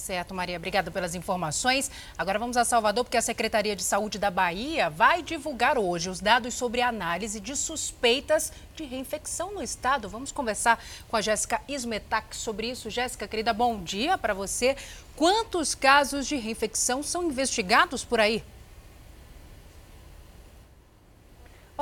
[0.00, 0.56] Certo, Maria.
[0.56, 1.90] Obrigada pelas informações.
[2.16, 6.20] Agora vamos a Salvador, porque a Secretaria de Saúde da Bahia vai divulgar hoje os
[6.20, 10.08] dados sobre a análise de suspeitas de reinfecção no estado.
[10.08, 12.88] Vamos conversar com a Jéssica Ismetac sobre isso.
[12.88, 14.74] Jéssica, querida, bom dia para você.
[15.14, 18.42] Quantos casos de reinfecção são investigados por aí?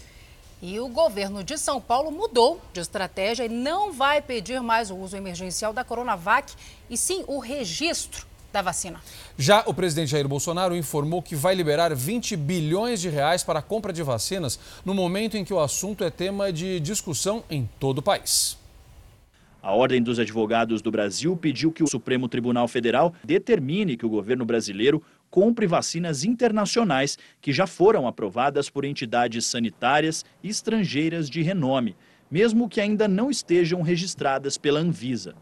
[0.62, 4.96] E o governo de São Paulo mudou de estratégia e não vai pedir mais o
[4.96, 6.54] uso emergencial da Coronavac,
[6.90, 9.00] e sim o registro da vacina.
[9.38, 13.62] Já o presidente Jair Bolsonaro informou que vai liberar 20 bilhões de reais para a
[13.62, 18.00] compra de vacinas no momento em que o assunto é tema de discussão em todo
[18.00, 18.58] o país.
[19.62, 24.10] A Ordem dos Advogados do Brasil pediu que o Supremo Tribunal Federal determine que o
[24.10, 31.96] governo brasileiro compre vacinas internacionais que já foram aprovadas por entidades sanitárias estrangeiras de renome,
[32.30, 35.36] mesmo que ainda não estejam registradas pela Anvisa.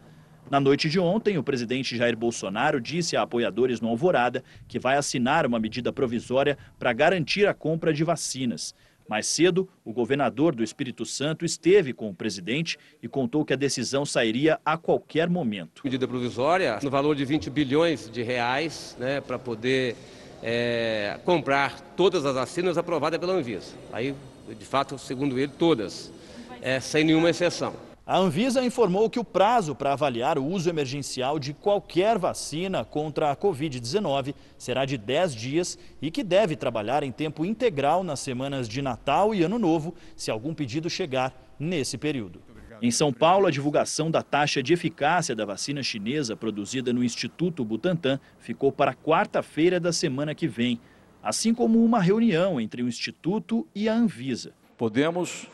[0.50, 4.96] Na noite de ontem, o presidente Jair Bolsonaro disse a apoiadores no Alvorada que vai
[4.96, 8.74] assinar uma medida provisória para garantir a compra de vacinas.
[9.08, 13.56] Mais cedo, o governador do Espírito Santo esteve com o presidente e contou que a
[13.56, 15.80] decisão sairia a qualquer momento.
[15.82, 19.96] Medida provisória no valor de 20 bilhões de reais né, para poder
[20.42, 23.74] é, comprar todas as vacinas aprovadas pela Anvisa.
[23.92, 24.14] Aí,
[24.46, 26.12] de fato, segundo ele, todas,
[26.60, 27.87] é, sem nenhuma exceção.
[28.08, 33.30] A Anvisa informou que o prazo para avaliar o uso emergencial de qualquer vacina contra
[33.30, 38.66] a Covid-19 será de 10 dias e que deve trabalhar em tempo integral nas semanas
[38.66, 42.40] de Natal e Ano Novo, se algum pedido chegar nesse período.
[42.80, 47.62] Em São Paulo, a divulgação da taxa de eficácia da vacina chinesa produzida no Instituto
[47.62, 50.80] Butantan ficou para quarta-feira da semana que vem,
[51.22, 54.54] assim como uma reunião entre o Instituto e a Anvisa.
[54.78, 55.46] Podemos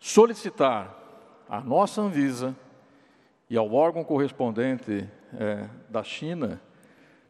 [0.00, 0.97] solicitar
[1.48, 2.54] à nossa Anvisa
[3.48, 6.60] e ao órgão correspondente é, da China,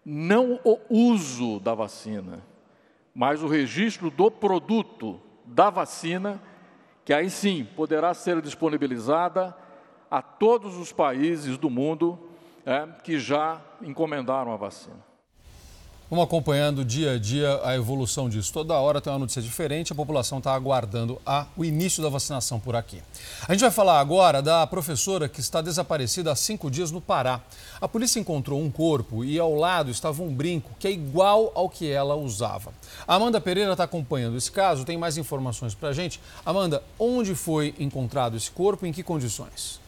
[0.05, 2.43] não o uso da vacina,
[3.15, 6.41] mas o registro do produto da vacina,
[7.05, 9.55] que aí sim poderá ser disponibilizada
[10.11, 12.19] a todos os países do mundo
[12.65, 15.08] é, que já encomendaram a vacina.
[16.11, 18.51] Vamos acompanhando dia a dia a evolução disso.
[18.51, 22.59] Toda hora tem uma notícia diferente, a população está aguardando a, o início da vacinação
[22.59, 23.03] por aqui.
[23.47, 27.43] A gente vai falar agora da professora que está desaparecida há cinco dias no Pará.
[27.79, 31.69] A polícia encontrou um corpo e ao lado estava um brinco que é igual ao
[31.69, 32.73] que ela usava.
[33.07, 36.19] A Amanda Pereira está acompanhando esse caso, tem mais informações para a gente.
[36.43, 39.79] Amanda, onde foi encontrado esse corpo e em que condições?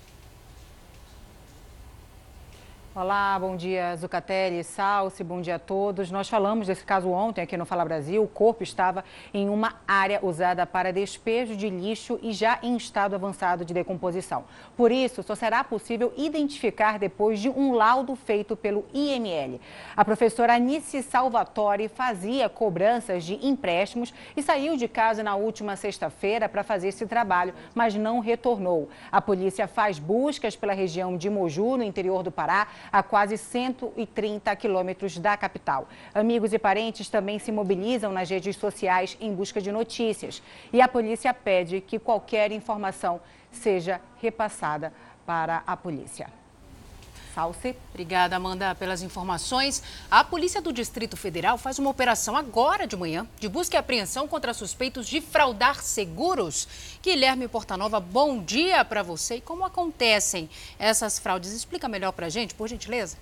[2.92, 6.11] Olá, bom dia Zucatelli, Salsi, bom dia a todos.
[6.11, 8.20] Nós falamos desse caso ontem aqui no Fala Brasil.
[8.20, 13.14] O corpo estava em uma área usada para despejo de lixo e já em estado
[13.14, 14.42] avançado de decomposição.
[14.76, 19.61] Por isso, só será possível identificar depois de um laudo feito pelo IML.
[19.96, 26.48] A professora Anice Salvatore fazia cobranças de empréstimos e saiu de casa na última sexta-feira
[26.48, 28.88] para fazer esse trabalho, mas não retornou.
[29.12, 34.54] A polícia faz buscas pela região de Moju, no interior do Pará a quase 130
[34.56, 35.88] quilômetros da capital.
[36.14, 40.42] Amigos e parentes também se mobilizam nas redes sociais em busca de notícias.
[40.72, 44.92] E a polícia pede que qualquer informação seja repassada
[45.26, 46.39] para a polícia.
[47.34, 47.76] Salce.
[47.90, 49.82] Obrigada, Amanda, pelas informações.
[50.10, 54.26] A Polícia do Distrito Federal faz uma operação agora de manhã de busca e apreensão
[54.26, 56.68] contra suspeitos de fraudar seguros.
[57.02, 59.36] Guilherme Portanova, bom dia para você.
[59.36, 61.52] E como acontecem essas fraudes?
[61.52, 63.16] Explica melhor para a gente, por gentileza.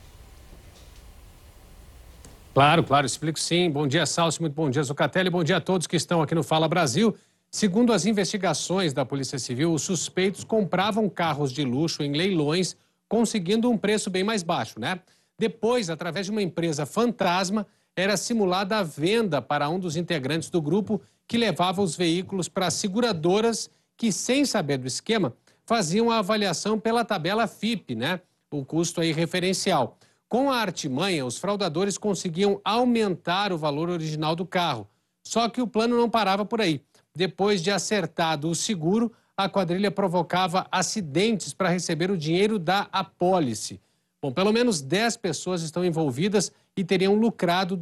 [2.54, 3.70] Claro, claro, explico sim.
[3.70, 5.30] Bom dia, Salce, muito bom dia, Zucatelli.
[5.30, 7.16] Bom dia a todos que estão aqui no Fala Brasil.
[7.50, 12.76] Segundo as investigações da Polícia Civil, os suspeitos compravam carros de luxo em leilões
[13.08, 15.00] conseguindo um preço bem mais baixo, né?
[15.38, 17.66] Depois, através de uma empresa fantasma,
[17.96, 22.70] era simulada a venda para um dos integrantes do grupo que levava os veículos para
[22.70, 25.34] seguradoras que, sem saber do esquema,
[25.66, 28.20] faziam a avaliação pela tabela FIP, né?
[28.50, 29.98] O custo aí referencial.
[30.28, 34.88] Com a artimanha, os fraudadores conseguiam aumentar o valor original do carro.
[35.22, 36.82] Só que o plano não parava por aí.
[37.14, 43.80] Depois de acertado o seguro, a quadrilha provocava acidentes para receber o dinheiro da apólice.
[44.20, 47.80] Bom, pelo menos 10 pessoas estão envolvidas e teriam lucrado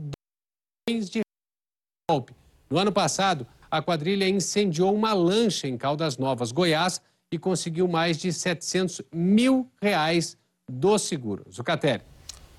[0.87, 1.23] bilhões de
[2.11, 2.35] golpe.
[2.69, 7.01] No ano passado, a quadrilha incendiou uma lancha em Caldas Novas, Goiás,
[7.33, 10.37] e conseguiu mais de 700 mil reais
[10.71, 11.42] do seguro.
[11.51, 12.03] Zucatelli.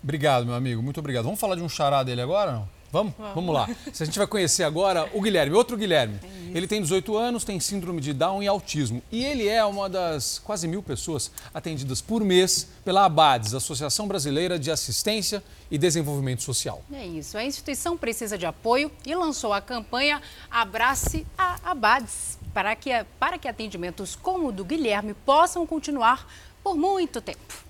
[0.03, 0.81] Obrigado, meu amigo.
[0.81, 1.25] Muito obrigado.
[1.25, 2.51] Vamos falar de um chará dele agora?
[2.53, 2.76] Não?
[2.91, 3.13] Vamos?
[3.17, 3.69] Vamos lá.
[3.87, 6.19] A gente vai conhecer agora o Guilherme, outro Guilherme.
[6.53, 9.01] Ele tem 18 anos, tem síndrome de Down e autismo.
[9.11, 14.57] E ele é uma das quase mil pessoas atendidas por mês pela ABADES, Associação Brasileira
[14.57, 16.81] de Assistência e Desenvolvimento Social.
[16.91, 17.37] É isso.
[17.37, 23.37] A instituição precisa de apoio e lançou a campanha Abrace a ABADES para que, para
[23.37, 26.27] que atendimentos como o do Guilherme possam continuar
[26.63, 27.66] por muito tempo.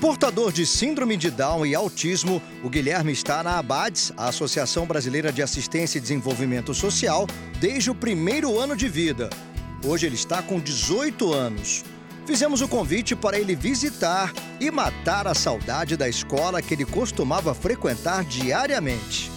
[0.00, 5.32] Portador de síndrome de Down e autismo, o Guilherme está na ABADES, a Associação Brasileira
[5.32, 7.26] de Assistência e Desenvolvimento Social,
[7.58, 9.28] desde o primeiro ano de vida.
[9.84, 11.84] Hoje ele está com 18 anos.
[12.24, 17.52] Fizemos o convite para ele visitar e matar a saudade da escola que ele costumava
[17.52, 19.28] frequentar diariamente.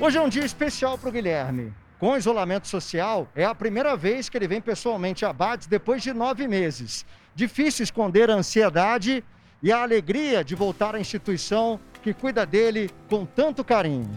[0.00, 1.72] Hoje é um dia especial para o Guilherme.
[2.00, 6.12] Com isolamento social, é a primeira vez que ele vem pessoalmente a Abades depois de
[6.12, 7.06] nove meses.
[7.38, 9.22] Difícil esconder a ansiedade
[9.62, 14.10] e a alegria de voltar à instituição que cuida dele com tanto carinho.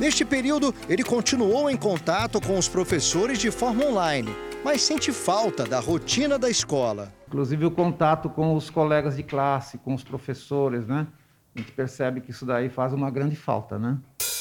[0.00, 5.62] Neste período, ele continuou em contato com os professores de forma online, mas sente falta
[5.62, 7.12] da rotina da escola.
[7.28, 11.06] Inclusive o contato com os colegas de classe, com os professores, né?
[11.54, 13.96] A gente percebe que isso daí faz uma grande falta, né?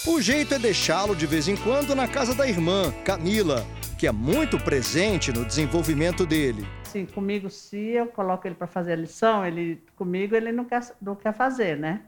[0.07, 3.65] O jeito é deixá-lo de vez em quando na casa da irmã, Camila,
[3.97, 6.65] que é muito presente no desenvolvimento dele
[6.95, 10.81] assim, comigo, se eu coloco ele para fazer a lição, ele comigo ele não quer,
[11.01, 12.01] não quer fazer, né?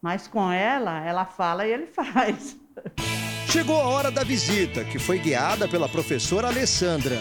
[0.00, 2.56] Mas com ela, ela fala e ele faz.
[3.48, 7.20] Chegou a hora da visita, que foi guiada pela professora Alessandra.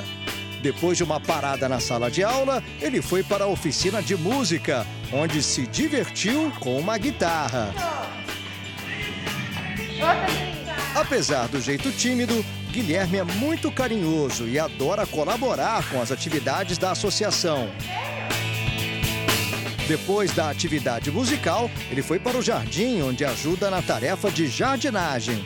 [0.62, 4.86] Depois de uma parada na sala de aula, ele foi para a oficina de música,
[5.12, 7.74] onde se divertiu com uma guitarra.
[10.96, 12.34] Apesar do jeito tímido,
[12.72, 17.70] Guilherme é muito carinhoso e adora colaborar com as atividades da associação.
[19.88, 25.44] Depois da atividade musical, ele foi para o jardim, onde ajuda na tarefa de jardinagem.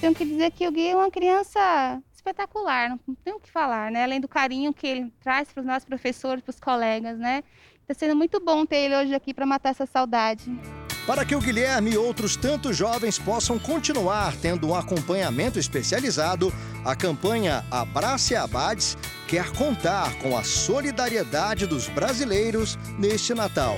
[0.00, 3.90] Tenho que dizer que o Gui é uma criança espetacular, não tenho o que falar,
[3.90, 4.04] né?
[4.04, 7.42] Além do carinho que ele traz para os nossos professores, para os colegas, né?
[7.88, 10.42] Está sendo muito bom ter ele hoje aqui para matar essa saudade.
[11.06, 16.52] Para que o Guilherme e outros tantos jovens possam continuar tendo um acompanhamento especializado,
[16.84, 23.76] a campanha Abrace Abades quer contar com a solidariedade dos brasileiros neste Natal.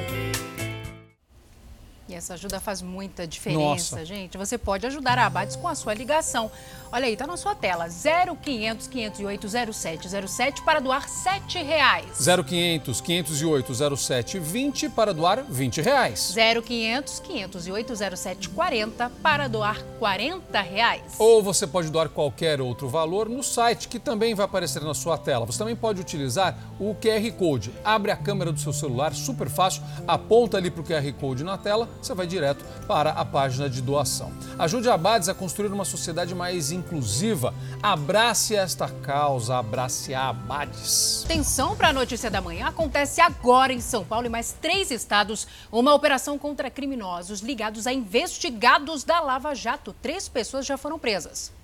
[2.09, 4.05] E essa ajuda faz muita diferença, Nossa.
[4.05, 4.39] gente.
[4.39, 6.51] Você pode ajudar a Abades com a sua ligação.
[6.91, 7.87] Olha aí, tá na sua tela.
[7.87, 12.25] 0500 508 0707 para doar 7 reais.
[12.25, 16.35] 0500 508 0720 para doar 20 reais.
[16.35, 21.03] 0500 508 0740 para doar 40 reais.
[21.19, 25.19] Ou você pode doar qualquer outro valor no site que também vai aparecer na sua
[25.19, 25.45] tela.
[25.45, 27.71] Você também pode utilizar o QR Code.
[27.85, 31.59] Abre a câmera do seu celular, super fácil, aponta ali para o QR Code na
[31.59, 34.33] tela você vai direto para a página de doação.
[34.59, 37.55] Ajude a Abades a construir uma sociedade mais inclusiva.
[37.83, 41.23] Abrace esta causa, abrace a Abades.
[41.25, 42.67] Atenção para a notícia da manhã.
[42.67, 47.93] Acontece agora em São Paulo e mais três estados uma operação contra criminosos ligados a
[47.93, 49.95] investigados da Lava Jato.
[50.01, 51.58] Três pessoas já foram presas.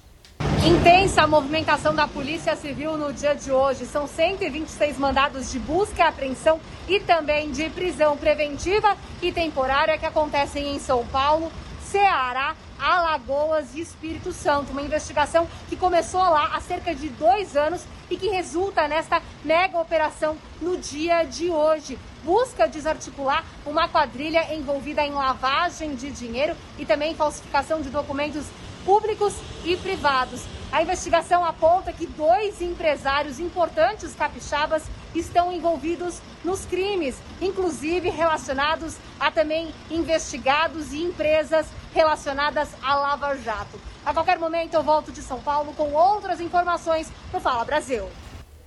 [0.66, 3.84] Intensa movimentação da Polícia Civil no dia de hoje.
[3.84, 10.06] São 126 mandados de busca e apreensão e também de prisão preventiva e temporária que
[10.06, 14.72] acontecem em São Paulo, Ceará, Alagoas e Espírito Santo.
[14.72, 19.78] Uma investigação que começou lá há cerca de dois anos e que resulta nesta mega
[19.78, 21.98] operação no dia de hoje.
[22.24, 28.46] Busca desarticular uma quadrilha envolvida em lavagem de dinheiro e também falsificação de documentos
[28.84, 30.42] públicos e privados.
[30.70, 34.82] A investigação aponta que dois empresários importantes capixabas
[35.14, 43.80] estão envolvidos nos crimes, inclusive relacionados a também investigados e empresas relacionadas à Lava Jato.
[44.04, 48.08] A qualquer momento eu volto de São Paulo com outras informações no Fala Brasil.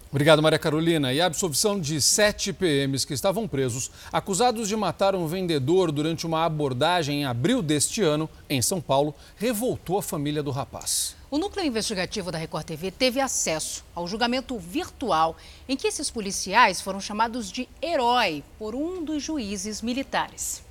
[0.10, 1.12] Obrigado, Maria Carolina.
[1.12, 6.26] E a absolvição de sete PMs que estavam presos, acusados de matar um vendedor durante
[6.26, 11.16] uma abordagem em abril deste ano, em São Paulo, revoltou a família do rapaz.
[11.30, 15.36] O núcleo investigativo da Record TV teve acesso ao julgamento virtual
[15.68, 20.64] em que esses policiais foram chamados de herói por um dos juízes militares.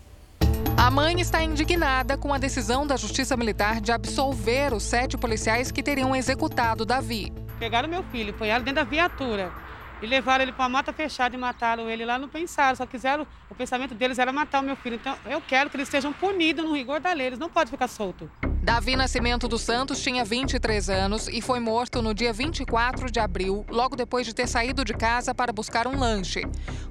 [0.79, 5.71] A mãe está indignada com a decisão da Justiça Militar de absolver os sete policiais
[5.71, 7.33] que teriam executado Davi.
[7.59, 9.51] Pegaram meu filho, põeram dentro da viatura
[10.03, 12.19] e levaram ele para uma mata fechada e mataram ele lá.
[12.19, 13.27] Não pensaram, só quiseram.
[13.49, 14.97] O pensamento deles era matar o meu filho.
[14.97, 17.29] Então eu quero que eles sejam punidos no rigor da lei.
[17.29, 18.29] Eles não podem ficar soltos.
[18.67, 23.65] Davi Nascimento dos Santos tinha 23 anos e foi morto no dia 24 de abril,
[23.71, 26.43] logo depois de ter saído de casa para buscar um lanche.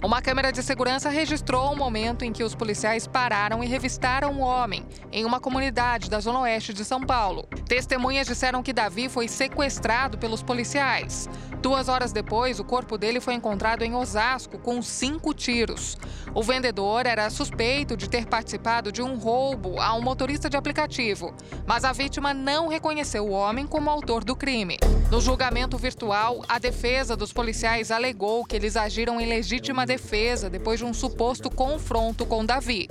[0.01, 4.39] Uma câmera de segurança registrou o momento em que os policiais pararam e revistaram o
[4.39, 7.45] homem em uma comunidade da zona oeste de São Paulo.
[7.67, 11.27] Testemunhas disseram que Davi foi sequestrado pelos policiais.
[11.65, 15.97] Duas horas depois, o corpo dele foi encontrado em Osasco com cinco tiros.
[16.31, 21.33] O vendedor era suspeito de ter participado de um roubo a um motorista de aplicativo,
[21.65, 24.77] mas a vítima não reconheceu o homem como autor do crime.
[25.11, 30.79] No julgamento virtual, a defesa dos policiais alegou que eles agiram em legítima defesa depois
[30.79, 32.89] de um suposto confronto com Davi.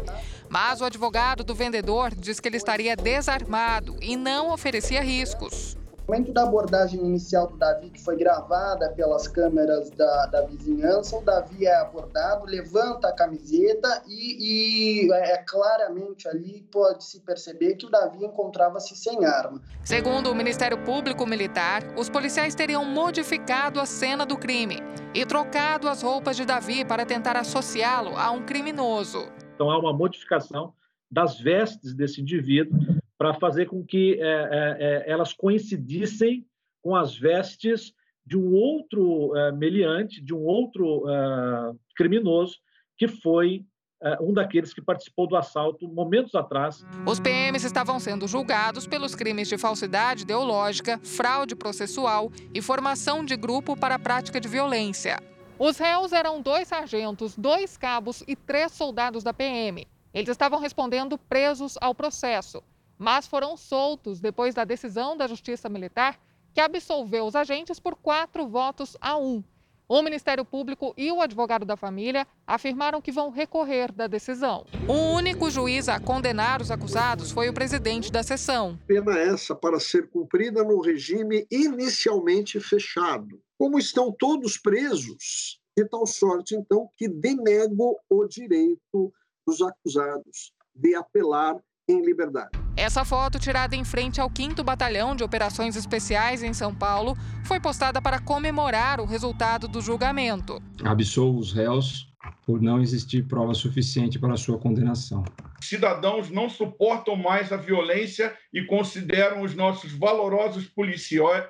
[0.48, 5.76] Mas o advogado do vendedor diz que ele estaria desarmado e não oferecia riscos.
[6.06, 11.16] No momento da abordagem inicial do Davi, que foi gravada pelas câmeras da, da vizinhança,
[11.16, 17.76] o Davi é abordado, levanta a camiseta e, e é, é claramente ali pode-se perceber
[17.76, 19.62] que o Davi encontrava-se sem arma.
[19.82, 24.80] Segundo o Ministério Público Militar, os policiais teriam modificado a cena do crime
[25.14, 29.26] e trocado as roupas de Davi para tentar associá-lo a um criminoso.
[29.54, 30.74] Então há uma modificação
[31.10, 36.44] das vestes desse indivíduo para fazer com que é, é, é, elas coincidissem
[36.82, 37.92] com as vestes
[38.26, 42.58] de um outro é, meliante, de um outro é, criminoso,
[42.96, 43.64] que foi
[44.02, 46.84] é, um daqueles que participou do assalto momentos atrás.
[47.06, 53.36] Os PMs estavam sendo julgados pelos crimes de falsidade ideológica, fraude processual e formação de
[53.36, 55.18] grupo para a prática de violência.
[55.58, 59.86] Os réus eram dois sargentos, dois cabos e três soldados da PM.
[60.12, 62.62] Eles estavam respondendo presos ao processo
[63.04, 66.18] mas foram soltos depois da decisão da Justiça Militar
[66.54, 69.44] que absolveu os agentes por quatro votos a um.
[69.86, 74.64] O Ministério Público e o advogado da família afirmaram que vão recorrer da decisão.
[74.88, 78.78] O único juiz a condenar os acusados foi o presidente da sessão.
[78.86, 83.38] Pena essa para ser cumprida no regime inicialmente fechado.
[83.58, 89.12] Como estão todos presos, de tal sorte, então, que denego o direito
[89.46, 92.63] dos acusados de apelar em liberdade.
[92.76, 97.60] Essa foto, tirada em frente ao 5 Batalhão de Operações Especiais em São Paulo, foi
[97.60, 100.60] postada para comemorar o resultado do julgamento.
[100.84, 102.12] Absolvo os réus
[102.44, 105.24] por não existir prova suficiente para sua condenação.
[105.62, 110.66] Cidadãos não suportam mais a violência e consideram os nossos valorosos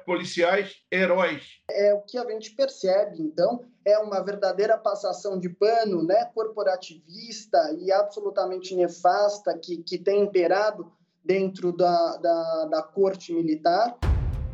[0.05, 1.59] policiais heróis.
[1.71, 7.59] É o que a gente percebe, então, é uma verdadeira passação de pano, né, corporativista
[7.81, 10.93] e absolutamente nefasta que, que tem imperado
[11.25, 13.97] dentro da, da, da corte militar.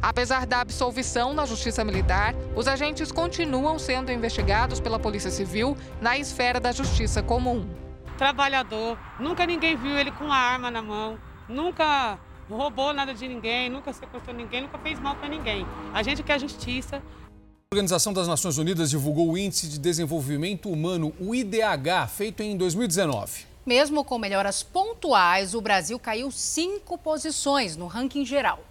[0.00, 6.16] Apesar da absolvição na Justiça Militar, os agentes continuam sendo investigados pela Polícia Civil na
[6.16, 7.68] esfera da Justiça Comum.
[8.16, 11.18] Trabalhador, nunca ninguém viu ele com a arma na mão,
[11.48, 12.18] nunca
[12.48, 15.66] roubou nada de ninguém, nunca sequestrou ninguém, nunca fez mal para ninguém.
[15.92, 16.96] A gente quer justiça.
[16.96, 22.56] A Organização das Nações Unidas divulgou o Índice de Desenvolvimento Humano, o IDH, feito em
[22.56, 23.49] 2019.
[23.64, 28.64] Mesmo com melhoras pontuais, o Brasil caiu cinco posições no ranking geral.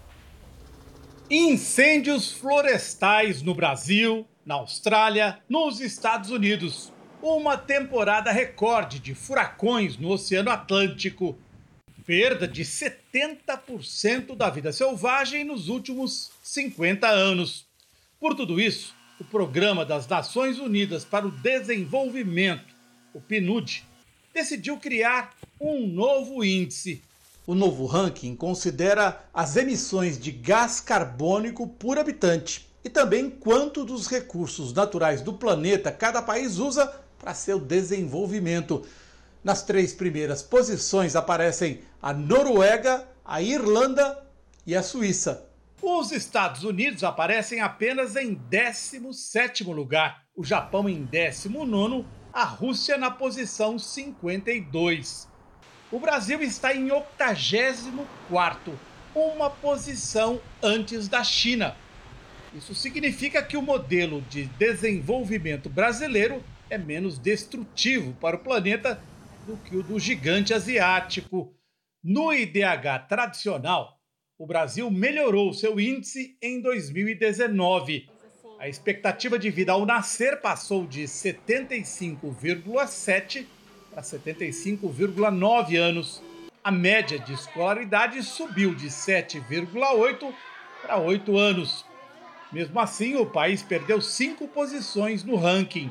[1.29, 6.91] Incêndios florestais no Brasil, na Austrália, nos Estados Unidos.
[7.21, 11.37] Uma temporada recorde de furacões no Oceano Atlântico.
[12.03, 17.67] Perda de 70% da vida selvagem nos últimos 50 anos.
[18.19, 22.73] Por tudo isso, o Programa das Nações Unidas para o Desenvolvimento,
[23.13, 23.85] o PNUD,
[24.33, 27.03] decidiu criar um novo índice
[27.49, 34.05] o novo ranking considera as emissões de gás carbônico por habitante e também quanto dos
[34.05, 36.85] recursos naturais do planeta cada país usa
[37.17, 38.85] para seu desenvolvimento.
[39.43, 44.23] Nas três primeiras posições aparecem a Noruega, a Irlanda
[44.63, 45.49] e a Suíça.
[45.81, 53.09] Os Estados Unidos aparecem apenas em 17º lugar, o Japão em 19º, a Rússia na
[53.09, 55.27] posição 52.
[55.91, 58.79] O Brasil está em 84,
[59.15, 61.75] uma posição antes da China.
[62.53, 69.01] Isso significa que o modelo de desenvolvimento brasileiro é menos destrutivo para o planeta
[69.47, 71.53] do que o do gigante asiático.
[72.03, 73.99] No IDH tradicional,
[74.37, 78.07] o Brasil melhorou seu índice em 2019.
[78.59, 83.45] A expectativa de vida ao nascer passou de 75,7
[83.89, 86.21] para 75,9 anos.
[86.61, 90.33] A média de escolaridade subiu de 7,8
[90.81, 91.85] para 8 anos.
[92.51, 95.89] Mesmo assim, o país perdeu cinco posições no ranking.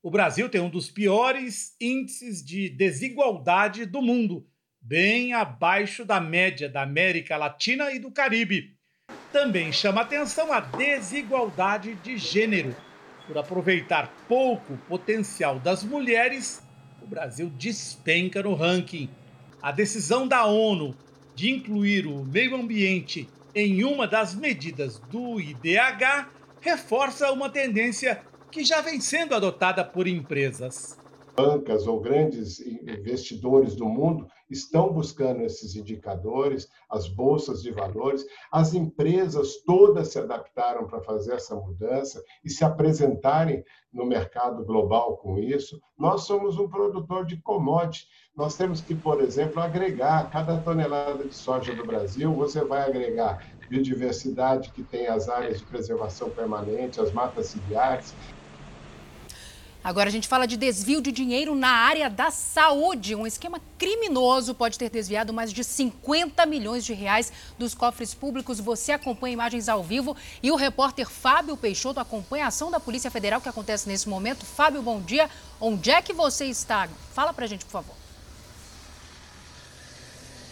[0.00, 4.46] O Brasil tem um dos piores índices de desigualdade do mundo,
[4.80, 8.73] bem abaixo da média da América Latina e do Caribe.
[9.34, 12.72] Também chama atenção a desigualdade de gênero.
[13.26, 16.62] Por aproveitar pouco o potencial das mulheres,
[17.02, 19.10] o Brasil despenca no ranking.
[19.60, 20.96] A decisão da ONU
[21.34, 26.28] de incluir o meio ambiente em uma das medidas do IDH
[26.60, 28.22] reforça uma tendência
[28.52, 30.96] que já vem sendo adotada por empresas.
[31.36, 38.72] Bancas ou grandes investidores do mundo estão buscando esses indicadores, as bolsas de valores, as
[38.74, 45.38] empresas todas se adaptaram para fazer essa mudança e se apresentarem no mercado global com
[45.38, 45.80] isso.
[45.98, 48.06] Nós somos um produtor de commodity.
[48.36, 53.38] Nós temos que, por exemplo, agregar cada tonelada de soja do Brasil, você vai agregar
[53.68, 58.14] biodiversidade que tem as áreas de preservação permanente, as matas ciliares,
[59.84, 63.14] Agora a gente fala de desvio de dinheiro na área da saúde.
[63.14, 68.58] Um esquema criminoso pode ter desviado mais de 50 milhões de reais dos cofres públicos.
[68.58, 73.10] Você acompanha imagens ao vivo e o repórter Fábio Peixoto acompanha a ação da Polícia
[73.10, 74.46] Federal que acontece nesse momento.
[74.46, 75.28] Fábio, bom dia.
[75.60, 76.88] Onde é que você está?
[77.12, 78.03] Fala pra gente, por favor.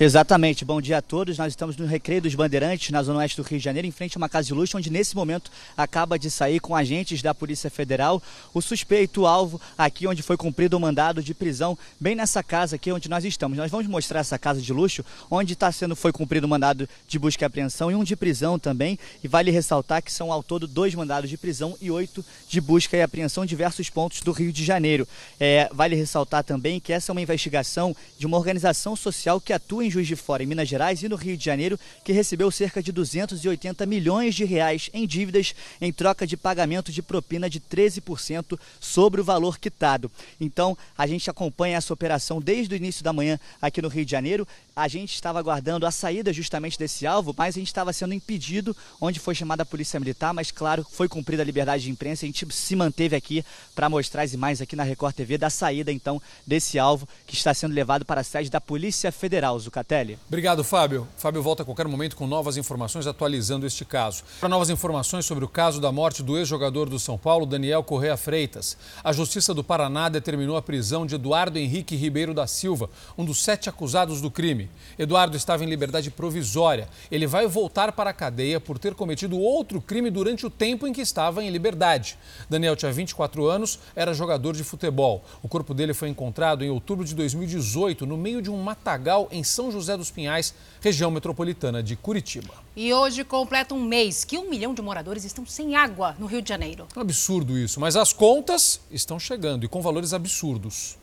[0.05, 0.64] Exatamente.
[0.64, 1.38] Bom dia a todos.
[1.38, 4.16] Nós estamos no Recreio dos Bandeirantes, na zona oeste do Rio de Janeiro, em frente
[4.16, 7.70] a uma casa de luxo, onde nesse momento acaba de sair com agentes da Polícia
[7.70, 8.20] Federal
[8.53, 12.90] o suspeito alvo aqui onde foi cumprido o mandado de prisão, bem nessa casa aqui
[12.90, 13.57] onde nós estamos.
[13.57, 17.16] Nós vamos mostrar essa casa de luxo, onde está sendo foi cumprido o mandado de
[17.16, 18.98] busca e apreensão e um de prisão também.
[19.22, 22.96] E vale ressaltar que são ao todo dois mandados de prisão e oito de busca
[22.96, 25.07] e apreensão em diversos pontos do Rio de Janeiro.
[25.38, 29.84] É, vale ressaltar também que essa é uma investigação de uma organização social que atua
[29.84, 32.82] em Juiz de Fora, em Minas Gerais e no Rio de Janeiro, que recebeu cerca
[32.82, 38.59] de 280 milhões de reais em dívidas em troca de pagamento de propina de 13%
[38.80, 40.11] sobre o valor quitado.
[40.40, 44.11] Então, a gente acompanha essa operação desde o início da manhã aqui no Rio de
[44.11, 44.49] Janeiro.
[44.74, 48.74] A gente estava aguardando a saída justamente desse alvo, mas a gente estava sendo impedido,
[49.01, 52.24] onde foi chamada a Polícia Militar, mas claro, foi cumprida a liberdade de imprensa.
[52.24, 55.93] A gente se manteve aqui para mostrar as imagens aqui na Record TV da saída,
[55.93, 59.59] então, desse alvo que está sendo levado para a sede da Polícia Federal.
[59.72, 60.18] Zucatelli.
[60.28, 61.08] Obrigado, Fábio.
[61.16, 64.22] Fábio volta a qualquer momento com novas informações atualizando este caso.
[64.38, 68.18] Para novas informações sobre o caso da morte do ex-jogador do São Paulo, Daniel Correa
[68.18, 73.24] Freitas, a Justiça do Paraná determinou a prisão de Eduardo Henrique Ribeiro da Silva, um
[73.24, 74.68] dos sete acusados do crime.
[74.98, 76.86] Eduardo estava em liberdade provisória.
[77.10, 80.92] Ele vai voltar para a cadeia por ter cometido outro crime durante o tempo em
[80.92, 82.18] que estava em liberdade.
[82.46, 85.24] Daniel tinha 24 anos, era jogador de futebol.
[85.42, 89.42] O corpo dele foi encontrado em outubro de 2018, no meio de um matagal em
[89.42, 92.54] São José José dos Pinhais, região metropolitana de Curitiba.
[92.74, 96.40] E hoje completa um mês que um milhão de moradores estão sem água no Rio
[96.40, 96.86] de Janeiro.
[96.94, 100.96] É um absurdo isso, mas as contas estão chegando e com valores absurdos.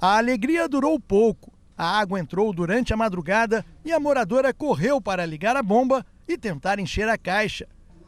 [0.00, 1.52] A alegria durou pouco.
[1.76, 6.36] A água entrou durante a madrugada e a moradora correu para ligar a bomba e
[6.36, 7.66] tentar encher a caixa.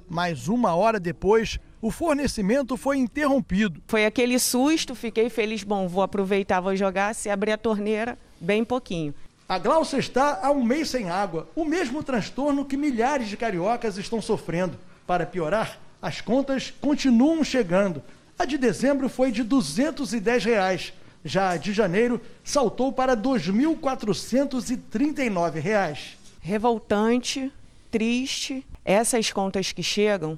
[0.08, 3.82] Mas uma hora depois, o fornecimento foi interrompido.
[3.86, 8.64] Foi aquele susto, fiquei feliz, bom, vou aproveitar, vou jogar, se abrir a torneira, bem
[8.64, 9.14] pouquinho.
[9.48, 13.96] A Glaucia está há um mês sem água, o mesmo transtorno que milhares de cariocas
[13.96, 14.76] estão sofrendo.
[15.06, 18.02] Para piorar, as contas continuam chegando.
[18.38, 20.92] A de dezembro foi de 210 reais.
[21.24, 26.18] já a de janeiro saltou para 2.439 reais.
[26.40, 27.52] Revoltante,
[27.90, 28.66] triste.
[28.84, 30.36] Essas contas que chegam,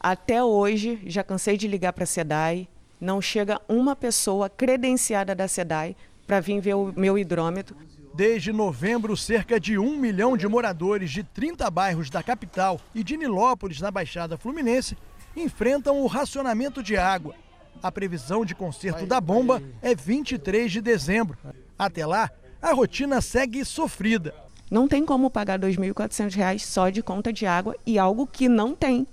[0.00, 2.66] até hoje, já cansei de ligar para a SEDAI,
[3.00, 5.94] não chega uma pessoa credenciada da SEDAI
[6.26, 7.76] para vir ver o meu hidrômetro.
[8.14, 13.16] Desde novembro, cerca de um milhão de moradores de 30 bairros da capital e de
[13.16, 14.96] Nilópolis, na Baixada Fluminense,
[15.36, 17.34] enfrentam o racionamento de água.
[17.82, 21.36] A previsão de conserto da bomba é 23 de dezembro.
[21.78, 24.34] Até lá, a rotina segue sofrida.
[24.70, 28.74] Não tem como pagar R$ 2.400 só de conta de água e algo que não
[28.74, 29.06] tem.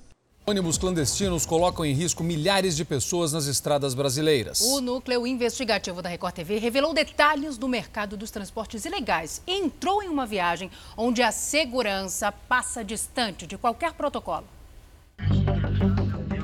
[0.45, 4.59] Ônibus clandestinos colocam em risco milhares de pessoas nas estradas brasileiras.
[4.59, 10.03] O núcleo investigativo da Record TV revelou detalhes do mercado dos transportes ilegais e entrou
[10.03, 14.45] em uma viagem onde a segurança passa distante de qualquer protocolo.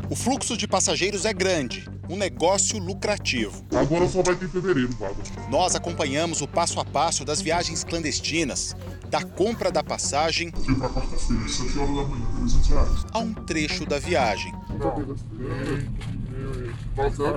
[0.09, 3.63] O fluxo de passageiros é grande, um negócio lucrativo.
[3.75, 4.89] Agora só vai ter fevereiro.
[5.51, 8.75] Nós acompanhamos o passo a passo das viagens clandestinas,
[9.09, 10.53] da compra da passagem
[13.11, 14.53] a um trecho da viagem.
[16.95, 17.31] Mas é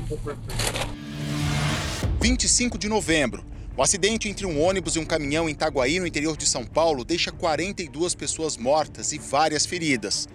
[0.00, 0.96] competente.
[2.20, 3.44] 25 de novembro.
[3.76, 7.04] O acidente entre um ônibus e um caminhão em Itaguaí, no interior de São Paulo,
[7.04, 10.26] deixa 42 pessoas mortas e várias feridas.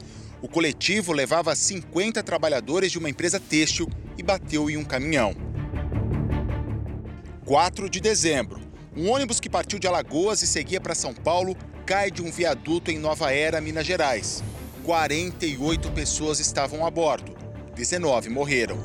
[0.41, 3.87] O coletivo levava 50 trabalhadores de uma empresa têxtil
[4.17, 5.35] e bateu em um caminhão.
[7.45, 8.59] 4 de dezembro.
[8.97, 12.89] Um ônibus que partiu de Alagoas e seguia para São Paulo cai de um viaduto
[12.89, 14.43] em Nova Era, Minas Gerais.
[14.83, 17.35] 48 pessoas estavam a bordo.
[17.75, 18.77] 19 morreram.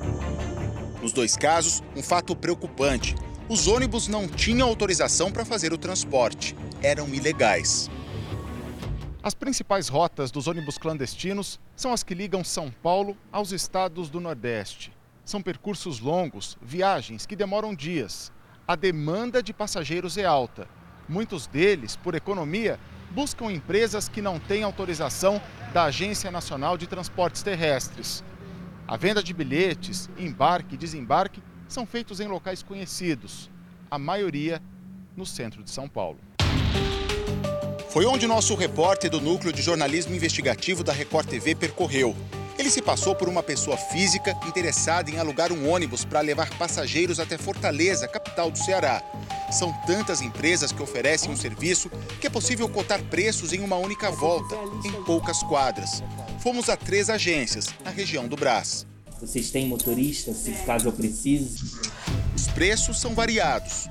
[1.01, 3.15] Nos dois casos, um fato preocupante.
[3.49, 6.55] Os ônibus não tinham autorização para fazer o transporte.
[6.83, 7.89] Eram ilegais.
[9.27, 14.21] As principais rotas dos ônibus clandestinos são as que ligam São Paulo aos estados do
[14.21, 14.93] Nordeste.
[15.25, 18.31] São percursos longos, viagens que demoram dias.
[18.69, 20.69] A demanda de passageiros é alta.
[21.09, 22.79] Muitos deles, por economia,
[23.11, 25.43] buscam empresas que não têm autorização
[25.75, 28.23] da Agência Nacional de Transportes Terrestres.
[28.87, 33.51] A venda de bilhetes, embarque e desembarque são feitos em locais conhecidos,
[33.91, 34.63] a maioria
[35.17, 36.26] no centro de São Paulo.
[37.89, 42.15] Foi onde nosso repórter do Núcleo de Jornalismo Investigativo da Record TV percorreu.
[42.59, 47.21] Ele se passou por uma pessoa física interessada em alugar um ônibus para levar passageiros
[47.21, 49.03] até Fortaleza, capital do Ceará.
[49.51, 54.11] São tantas empresas que oferecem um serviço que é possível cotar preços em uma única
[54.11, 56.03] volta, em poucas quadras.
[56.41, 58.87] Fomos a três agências, na região do Brás.
[59.21, 61.59] Vocês têm motorista, se caso eu precise?
[62.35, 63.89] Os preços são variados.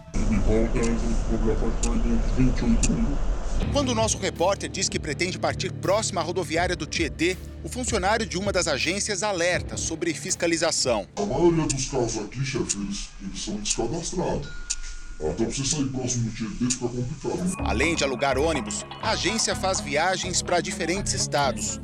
[3.75, 8.25] Quando o nosso repórter diz que pretende partir próximo à rodoviária do Tietê, o funcionário
[8.25, 11.05] de uma das agências alerta sobre fiscalização.
[11.17, 14.47] A maioria dos carros aqui, chefe, eles, eles são descadastrados.
[15.19, 17.53] Então, você sair próximo do Tietê fica complicado.
[17.65, 21.81] Além de alugar ônibus, a agência faz viagens para diferentes estados.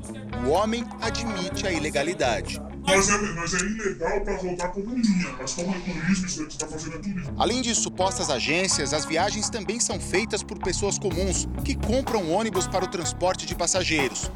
[0.48, 2.71] O homem admite a ilegalidade.
[2.96, 6.32] Mas é, mas é ilegal para voltar como linha, mas como é turismo, isso que
[6.32, 7.34] você está fazendo é turismo.
[7.38, 12.68] Além de supostas agências, as viagens também são feitas por pessoas comuns que compram ônibus
[12.68, 14.30] para o transporte de passageiros.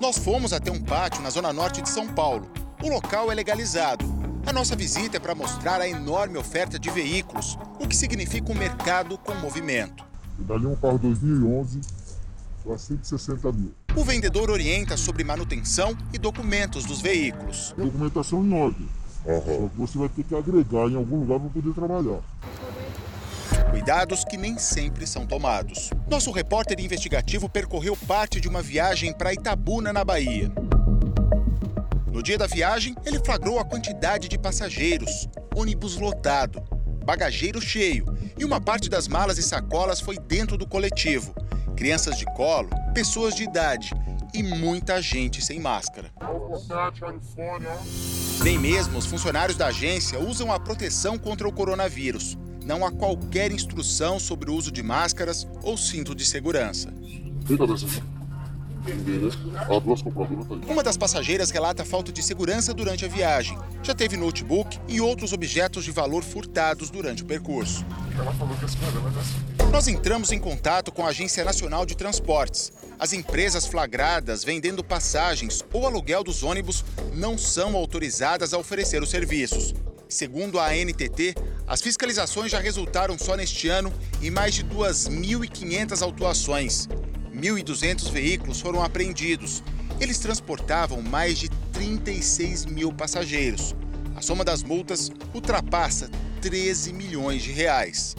[0.00, 2.50] Nós fomos até um pátio na zona norte de São Paulo.
[2.82, 4.04] O local é legalizado.
[4.44, 8.56] A nossa visita é para mostrar a enorme oferta de veículos, o que significa um
[8.56, 10.04] mercado com movimento.
[10.38, 11.80] Dali um carro 2011
[12.62, 13.74] para 160 mil.
[13.94, 17.74] O vendedor orienta sobre manutenção e documentos dos veículos.
[17.76, 18.88] Documentação em ordem.
[19.24, 22.20] Só que você vai ter que agregar em algum lugar para poder trabalhar.
[23.70, 25.90] Cuidados que nem sempre são tomados.
[26.10, 30.50] Nosso repórter investigativo percorreu parte de uma viagem para Itabuna, na Bahia.
[32.10, 36.62] No dia da viagem, ele flagrou a quantidade de passageiros, ônibus lotado,
[37.04, 38.04] bagageiro cheio
[38.38, 41.34] e uma parte das malas e sacolas foi dentro do coletivo.
[41.76, 43.92] Crianças de colo, pessoas de idade
[44.34, 46.10] e muita gente sem máscara.
[48.42, 52.36] Nem mesmo os funcionários da agência usam a proteção contra o coronavírus.
[52.64, 56.92] Não há qualquer instrução sobre o uso de máscaras ou cinto de segurança.
[60.68, 63.56] Uma das passageiras relata falta de segurança durante a viagem.
[63.82, 67.84] Já teve notebook e outros objetos de valor furtados durante o percurso.
[69.72, 72.70] Nós entramos em contato com a Agência Nacional de Transportes.
[72.98, 79.08] As empresas flagradas vendendo passagens ou aluguel dos ônibus não são autorizadas a oferecer os
[79.08, 79.74] serviços.
[80.10, 81.34] Segundo a ANTT,
[81.66, 86.86] as fiscalizações já resultaram só neste ano em mais de 2.500 autuações.
[87.34, 89.62] 1.200 veículos foram apreendidos.
[89.98, 93.74] Eles transportavam mais de 36 mil passageiros.
[94.14, 96.10] A soma das multas ultrapassa
[96.42, 98.14] 13 milhões de reais.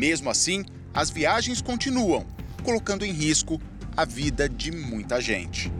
[0.00, 2.26] Mesmo assim, as viagens continuam,
[2.64, 3.60] colocando em risco
[3.94, 5.70] a vida de muita gente.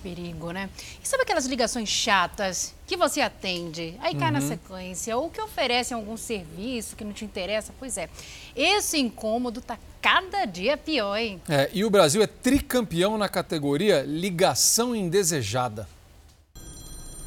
[0.00, 0.70] perigo, né?
[1.02, 4.34] E sabe aquelas ligações chatas que você atende, aí cai uhum.
[4.34, 7.74] na sequência, ou que oferecem algum serviço que não te interessa?
[7.78, 8.08] Pois é,
[8.56, 11.42] esse incômodo tá cada dia pior, hein?
[11.46, 15.86] É, e o Brasil é tricampeão na categoria ligação indesejada.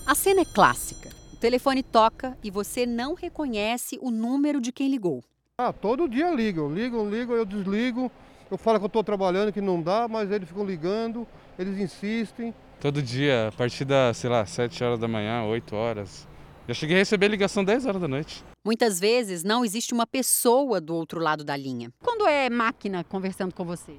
[0.08, 1.13] A cena é clássica.
[1.44, 5.22] O telefone toca e você não reconhece o número de quem ligou.
[5.58, 8.10] Ah, todo dia ligam, ligam, ligam, eu desligo.
[8.50, 11.28] Eu falo que eu estou trabalhando, que não dá, mas eles ficam ligando,
[11.60, 12.56] eles insistem.
[12.80, 16.26] Todo dia, a partir das, sei lá, 7 horas da manhã, 8 horas.
[16.66, 18.42] Já cheguei a receber ligação 10 horas da noite.
[18.66, 21.92] Muitas vezes não existe uma pessoa do outro lado da linha.
[22.02, 23.98] Quando é máquina conversando com você?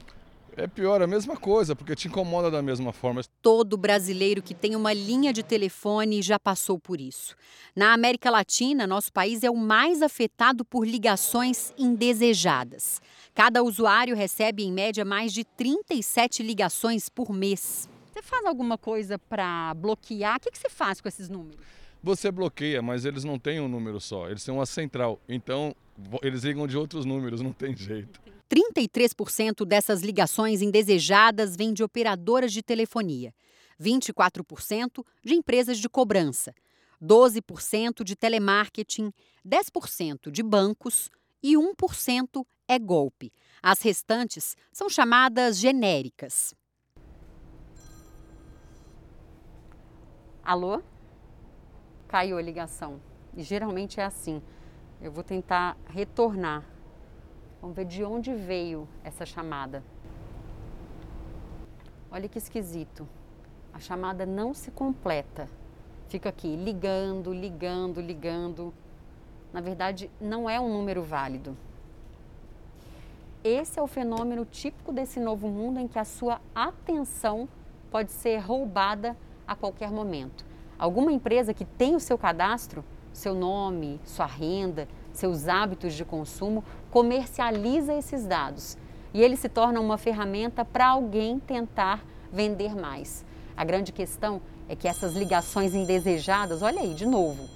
[0.57, 3.23] É pior, a mesma coisa, porque te incomoda da mesma forma.
[3.43, 7.35] Todo brasileiro que tem uma linha de telefone já passou por isso.
[7.75, 13.03] Na América Latina, nosso país é o mais afetado por ligações indesejadas.
[13.35, 17.89] Cada usuário recebe, em média, mais de 37 ligações por mês.
[18.13, 20.37] Você faz alguma coisa para bloquear?
[20.37, 21.59] O que, que você faz com esses números?
[22.01, 25.19] Você bloqueia, mas eles não têm um número só, eles têm uma central.
[25.29, 25.75] Então,
[26.23, 28.21] eles ligam de outros números, não tem jeito.
[28.49, 33.35] 33% dessas ligações indesejadas vêm de operadoras de telefonia,
[33.81, 36.55] 24% de empresas de cobrança,
[37.03, 39.13] 12% de telemarketing,
[39.47, 41.11] 10% de bancos
[41.43, 43.33] e 1% é golpe.
[43.63, 46.55] As restantes são chamadas genéricas.
[50.43, 50.83] Alô?
[52.09, 53.01] Caiu a ligação.
[53.37, 54.43] E geralmente é assim.
[55.05, 56.65] Eu vou tentar retornar.
[57.61, 59.85] Vamos ver de onde veio essa chamada.
[62.11, 63.07] Olha que esquisito.
[63.71, 65.47] A chamada não se completa.
[66.09, 68.73] Fica aqui ligando, ligando, ligando.
[69.53, 71.55] Na verdade, não é um número válido.
[73.45, 77.47] Esse é o fenômeno típico desse novo mundo em que a sua atenção
[77.91, 79.15] pode ser roubada
[79.47, 80.47] a qualquer momento.
[80.79, 82.83] Alguma empresa que tem o seu cadastro,
[83.15, 88.77] seu nome, sua renda, seus hábitos de consumo, comercializa esses dados
[89.15, 93.25] e ele se torna uma ferramenta para alguém tentar vender mais.
[93.57, 97.49] A grande questão é que essas ligações indesejadas, olha aí de novo,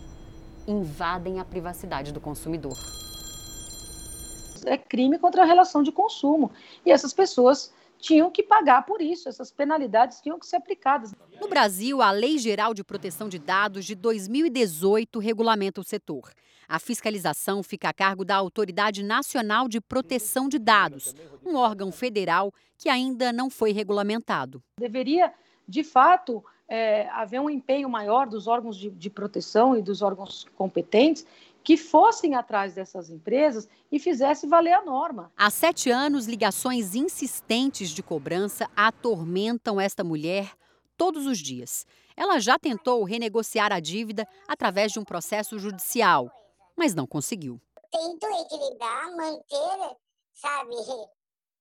[0.66, 2.76] invadem a privacidade do consumidor.
[4.64, 6.52] É crime contra a relação de consumo
[6.86, 11.12] e essas pessoas tinham que pagar por isso, essas penalidades tinham que ser aplicadas.
[11.40, 16.32] No Brasil, a Lei Geral de Proteção de Dados de 2018 regulamenta o setor.
[16.68, 22.52] A fiscalização fica a cargo da Autoridade Nacional de Proteção de Dados, um órgão federal
[22.76, 24.62] que ainda não foi regulamentado.
[24.78, 25.32] Deveria,
[25.66, 30.46] de fato, é, haver um empenho maior dos órgãos de, de proteção e dos órgãos
[30.54, 31.26] competentes
[31.68, 35.30] que fossem atrás dessas empresas e fizesse valer a norma.
[35.36, 40.50] Há sete anos, ligações insistentes de cobrança atormentam esta mulher
[40.96, 41.86] todos os dias.
[42.16, 46.32] Ela já tentou renegociar a dívida através de um processo judicial,
[46.74, 47.60] mas não conseguiu.
[47.92, 49.96] Tento equilibrar, manter,
[50.32, 50.74] sabe,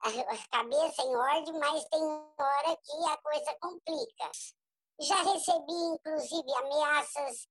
[0.04, 4.32] a cabeça em ordem, mas tem hora que a coisa complica.
[5.02, 7.46] Já recebi, inclusive, ameaças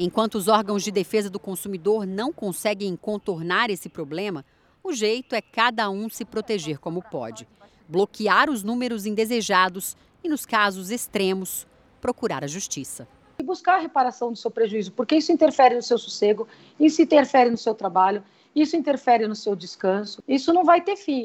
[0.00, 4.44] Enquanto os órgãos de defesa do consumidor não conseguem contornar esse problema,
[4.84, 7.48] o jeito é cada um se proteger como pode.
[7.88, 11.66] Bloquear os números indesejados e, nos casos extremos,
[12.00, 13.08] procurar a justiça.
[13.40, 16.46] E buscar a reparação do seu prejuízo, porque isso interfere no seu sossego,
[16.78, 18.22] isso interfere no seu trabalho,
[18.54, 21.24] isso interfere no seu descanso, isso não vai ter fim.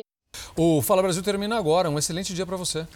[0.58, 1.90] O Fala Brasil termina agora.
[1.90, 2.88] Um excelente dia para você.